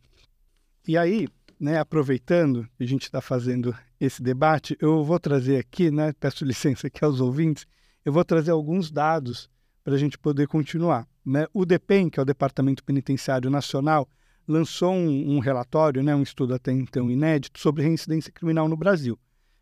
[0.85, 5.89] E aí, né, aproveitando que a gente está fazendo esse debate, eu vou trazer aqui,
[5.89, 7.65] né, peço licença aqui aos ouvintes,
[8.05, 9.49] eu vou trazer alguns dados
[9.83, 11.07] para a gente poder continuar.
[11.25, 11.47] Né?
[11.51, 14.07] O DEPEN, que é o Departamento Penitenciário Nacional,
[14.47, 19.17] lançou um, um relatório, né, um estudo até então inédito, sobre reincidência criminal no Brasil.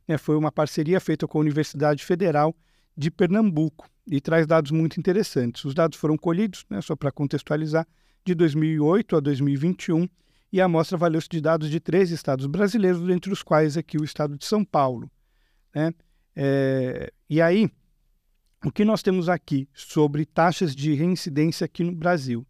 [0.06, 2.54] É, foi uma parceria feita com a Universidade Federal
[2.96, 5.64] de Pernambuco e traz dados muito interessantes.
[5.64, 7.88] Os dados foram colhidos, né, só para contextualizar,
[8.26, 10.08] de 2008 a 2021
[10.52, 14.04] e a amostra valeu-se de dados de três estados brasileiros, entre os quais aqui o
[14.04, 15.10] estado de São Paulo.
[15.74, 15.94] Né?
[16.36, 17.72] É, e aí,
[18.66, 22.46] o que nós temos aqui sobre taxas de reincidência aqui no Brasil?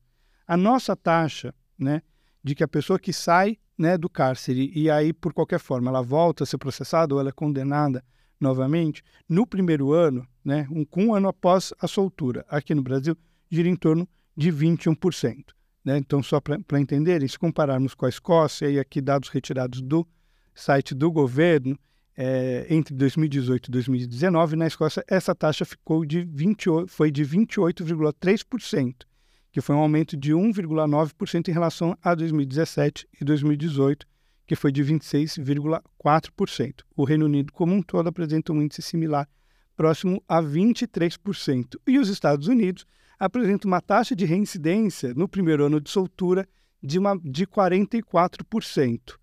[0.47, 2.01] A nossa taxa, né,
[2.43, 6.01] de que a pessoa que sai né, do cárcere e aí, por qualquer forma, ela
[6.01, 8.03] volta a ser processada ou ela é condenada
[8.39, 13.17] novamente, no primeiro ano, né, um, um ano após a soltura, aqui no Brasil,
[13.49, 15.45] gira em torno de 21%.
[15.83, 15.97] Né?
[15.97, 20.05] Então, só para entenderem, se compararmos com a Escócia, e aqui dados retirados do
[20.53, 21.77] site do governo,
[22.15, 29.05] é, entre 2018 e 2019, na Escócia, essa taxa ficou de 28, foi de 28,3%,
[29.51, 34.05] que foi um aumento de 1,9% em relação a 2017 e 2018,
[34.45, 36.81] que foi de 26,4%.
[36.95, 39.27] O Reino Unido, como um todo, apresenta um índice similar,
[39.75, 41.79] próximo a 23%.
[41.87, 42.85] E os Estados Unidos
[43.17, 46.47] apresentam uma taxa de reincidência no primeiro ano de soltura
[46.81, 49.17] de, uma, de 44%.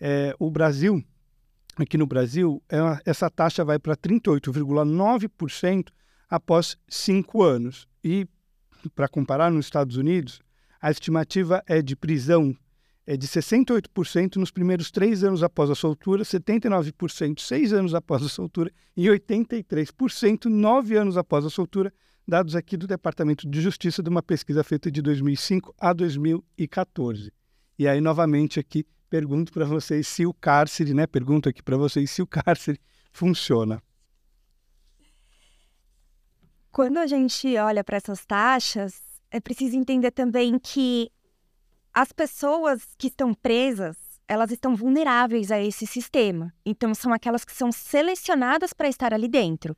[0.00, 1.02] É, o Brasil
[1.82, 5.88] aqui no Brasil, é essa taxa vai para 38,9%
[6.28, 7.86] após cinco anos.
[8.02, 8.26] E,
[8.94, 10.40] para comparar, nos Estados Unidos,
[10.80, 12.56] a estimativa é de prisão
[13.06, 18.28] é de 68% nos primeiros três anos após a soltura, 79% seis anos após a
[18.28, 21.92] soltura e 83% nove anos após a soltura,
[22.26, 27.30] dados aqui do Departamento de Justiça de uma pesquisa feita de 2005 a 2014.
[27.78, 31.06] E aí, novamente, aqui pergunto para vocês se o cárcere, né?
[31.06, 32.80] Pergunto aqui para vocês se o cárcere
[33.12, 33.80] funciona.
[36.72, 39.00] Quando a gente olha para essas taxas,
[39.30, 41.12] é preciso entender também que
[41.92, 43.96] as pessoas que estão presas,
[44.26, 46.52] elas estão vulneráveis a esse sistema.
[46.66, 49.76] Então, são aquelas que são selecionadas para estar ali dentro,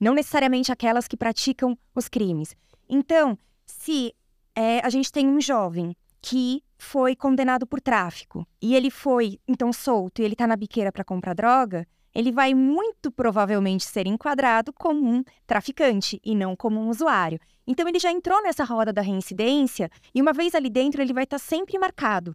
[0.00, 2.56] não necessariamente aquelas que praticam os crimes.
[2.88, 3.36] Então,
[3.66, 4.14] se
[4.54, 9.72] é, a gente tem um jovem que foi condenado por tráfico e ele foi então
[9.72, 14.72] solto e ele está na biqueira para comprar droga, ele vai muito provavelmente ser enquadrado
[14.72, 17.38] como um traficante e não como um usuário.
[17.66, 21.24] Então ele já entrou nessa roda da reincidência e uma vez ali dentro ele vai
[21.24, 22.34] estar tá sempre marcado.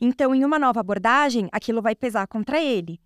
[0.00, 3.00] Então, em uma nova abordagem, aquilo vai pesar contra ele.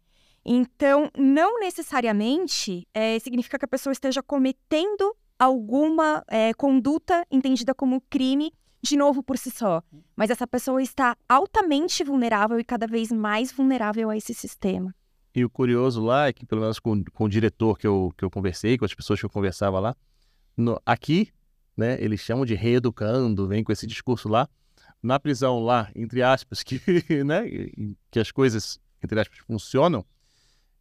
[0.44, 8.00] Então, não necessariamente é, significa que a pessoa esteja cometendo alguma é, conduta entendida como
[8.08, 8.52] crime
[8.82, 9.82] de novo por si só.
[10.16, 14.94] Mas essa pessoa está altamente vulnerável e cada vez mais vulnerável a esse sistema.
[15.34, 18.24] E o curioso lá é que, pelo menos com, com o diretor que eu, que
[18.24, 19.94] eu conversei, com as pessoas que eu conversava lá,
[20.56, 21.28] no, aqui,
[21.76, 24.48] né, eles chamam de reeducando, vem com esse discurso lá.
[25.02, 26.80] Na prisão lá, entre aspas, que,
[27.24, 27.44] né,
[28.10, 30.04] que as coisas, entre aspas, funcionam,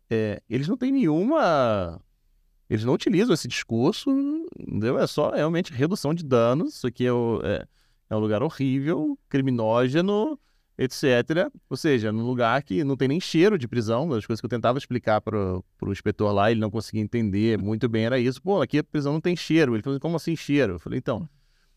[0.10, 2.02] é, eles não têm nenhuma
[2.70, 4.12] eles não utilizam esse discurso,
[4.60, 5.00] entendeu?
[5.00, 6.76] É só realmente redução de danos.
[6.76, 7.66] Isso aqui é, o, é,
[8.10, 10.40] é um lugar horrível, criminógeno,
[10.78, 11.52] etc.
[11.70, 14.08] Ou seja, num lugar que não tem nem cheiro de prisão.
[14.10, 17.88] Das coisas que eu tentava explicar para o inspetor lá, ele não conseguia entender muito
[17.90, 18.42] bem, era isso.
[18.42, 19.76] Pô, aqui a prisão não tem cheiro.
[19.76, 20.74] Ele falou, como assim cheiro?
[20.74, 21.28] Eu falei, então.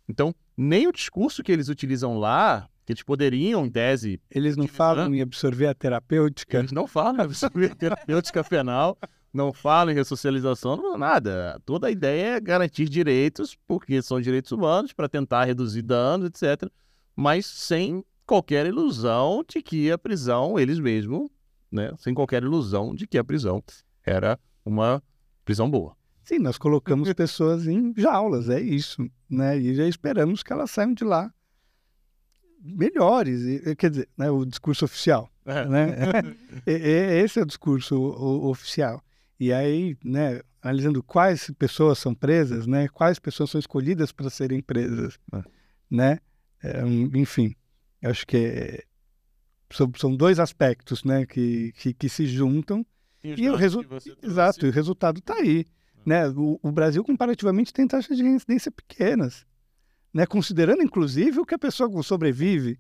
[0.08, 4.20] Então, nem o discurso que eles utilizam lá, que eles poderiam, em tese.
[4.30, 6.58] Eles não falam em absorver a terapêutica.
[6.58, 8.96] Eles não falam em absorver a terapêutica penal
[9.32, 11.60] não fala em ressocialização, não nada.
[11.64, 16.70] Toda a ideia é garantir direitos, porque são direitos humanos, para tentar reduzir danos, etc.
[17.16, 21.30] Mas sem qualquer ilusão de que a prisão, eles mesmos,
[21.70, 21.92] né?
[21.98, 23.62] Sem qualquer ilusão de que a prisão
[24.04, 25.02] era uma
[25.44, 25.96] prisão boa.
[26.24, 29.58] Sim, nós colocamos pessoas em jaulas, é isso, né?
[29.58, 31.32] E já esperamos que elas saiam de lá
[32.64, 33.40] melhores,
[33.76, 35.66] quer dizer, né, o discurso oficial, é.
[35.66, 35.88] né?
[36.66, 37.96] Esse é o discurso
[38.48, 39.02] oficial.
[39.38, 44.62] E aí, né, analisando quais pessoas são presas, né, quais pessoas são escolhidas para serem
[44.62, 45.42] presas, é.
[45.90, 46.18] né,
[46.62, 46.82] é,
[47.14, 47.54] enfim,
[48.02, 48.84] acho que é,
[49.70, 52.86] são, são, dois aspectos, né, que, que, que se juntam
[53.24, 56.08] e, e o resultado, exato, e o resultado está aí, é.
[56.08, 59.44] né, o, o, Brasil comparativamente tem taxas de reincidência pequenas,
[60.14, 62.78] né, considerando inclusive o que a pessoa sobrevive,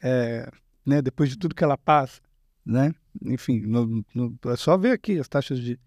[0.00, 0.48] é,
[0.86, 2.20] né, depois de tudo que ela passa
[2.64, 2.94] né?
[3.24, 5.78] Enfim, no, no, é só ver aqui as taxas de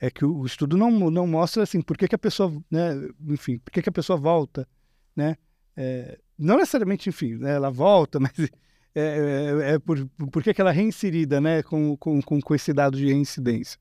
[0.00, 2.92] é que o, o, estudo não, não mostra assim por que, que a pessoa, né?
[3.28, 4.66] Enfim, por que, que a pessoa volta,
[5.14, 5.36] né?
[5.76, 8.48] É, não necessariamente, enfim, né, ela volta, mas é,
[8.94, 11.62] é, é por, por que, que ela é reinserida, né?
[11.62, 13.78] Com, com, com, com esse dado de reincidência,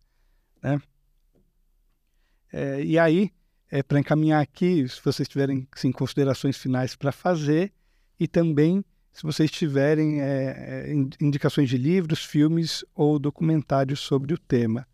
[0.62, 0.82] né?
[2.52, 3.32] É, e aí,
[3.72, 7.72] é, para encaminhar aqui, se vocês tiverem sim, considerações finais para fazer,
[8.20, 14.88] e também se vocês tiverem é, indicações de livros, filmes ou documentários sobre o tema.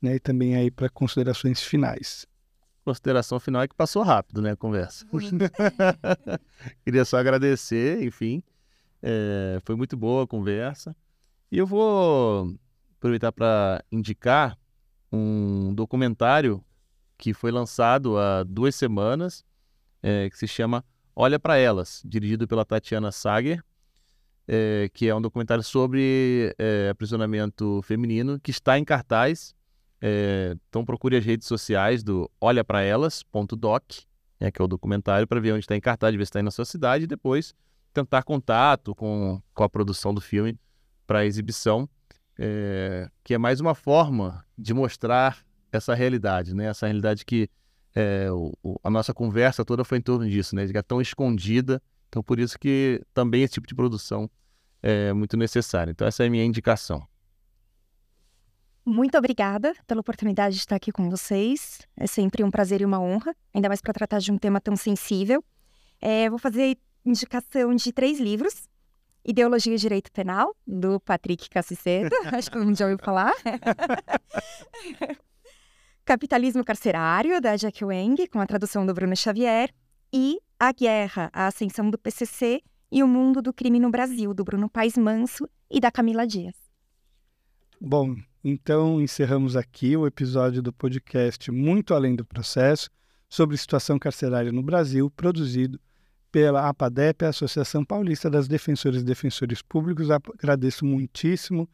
[0.00, 0.16] Né?
[0.16, 2.26] E também aí para considerações finais.
[2.84, 5.06] Consideração final é que passou rápido, né, a conversa.
[6.84, 8.42] Queria só agradecer, enfim.
[9.02, 10.96] É, foi muito boa a conversa.
[11.52, 12.54] E eu vou
[12.96, 14.58] aproveitar para indicar
[15.12, 16.64] um documentário
[17.18, 19.44] que foi lançado há duas semanas,
[20.02, 20.84] é, que se chama
[21.14, 23.62] Olha para Elas, dirigido pela Tatiana Sager,
[24.46, 29.54] é, que é um documentário sobre é, aprisionamento feminino, que está em cartaz.
[30.00, 33.82] É, então procure as redes sociais do olhapraelas.doc,
[34.40, 36.42] né, que é o documentário, para ver onde está em cartaz, ver se está aí
[36.42, 37.54] na sua cidade, e depois
[37.92, 40.58] tentar contato com, com a produção do filme
[41.06, 41.88] para exibição,
[42.38, 46.66] é, que é mais uma forma de mostrar essa realidade, né?
[46.66, 47.48] Essa realidade que
[47.94, 50.64] é, o, a nossa conversa toda foi em torno disso, né?
[50.72, 51.82] É tão escondida.
[52.08, 54.28] Então, por isso que também esse tipo de produção
[54.82, 55.90] é muito necessário.
[55.90, 57.06] Então, essa é a minha indicação.
[58.84, 61.80] Muito obrigada pela oportunidade de estar aqui com vocês.
[61.96, 64.74] É sempre um prazer e uma honra, ainda mais para tratar de um tema tão
[64.74, 65.44] sensível.
[66.00, 68.68] É, vou fazer indicação de três livros.
[69.22, 72.08] Ideologia e Direito Penal, do Patrick Cassicedo.
[72.32, 73.34] Acho que todo mundo já ouviu falar.
[76.10, 79.72] Capitalismo Carcerário, da Jack Wang, com a tradução do Bruno Xavier,
[80.12, 84.42] e A Guerra, a Ascensão do PCC e o Mundo do Crime no Brasil, do
[84.42, 86.56] Bruno Paes Manso e da Camila Dias.
[87.80, 92.90] Bom, então encerramos aqui o episódio do podcast Muito Além do Processo
[93.28, 95.80] sobre situação carcerária no Brasil, produzido
[96.32, 100.10] pela APADEP, a Associação Paulista das Defensoras e Defensores Públicos.
[100.10, 101.68] Agradeço muitíssimo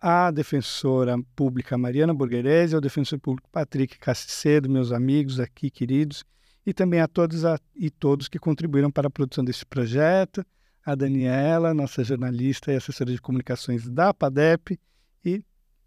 [0.00, 6.24] a defensora pública Mariana Borgherese, ao defensor público Patrick Cassicedo, meus amigos aqui queridos,
[6.64, 10.44] e também a todos a, e todos que contribuíram para a produção desse projeto,
[10.84, 14.78] a Daniela, nossa jornalista e assessora de comunicações da PADEP,
[15.24, 15.42] e,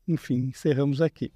[0.07, 1.32] enfim, encerramos aqui.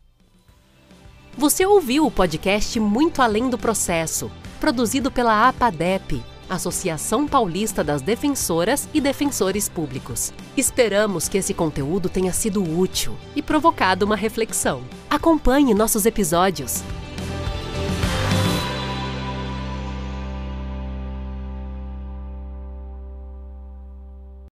[1.37, 8.87] Você ouviu o podcast Muito Além do Processo, produzido pela APADEP Associação Paulista das Defensoras
[8.93, 10.33] e Defensores Públicos.
[10.55, 14.83] Esperamos que esse conteúdo tenha sido útil e provocado uma reflexão.
[15.09, 16.83] Acompanhe nossos episódios.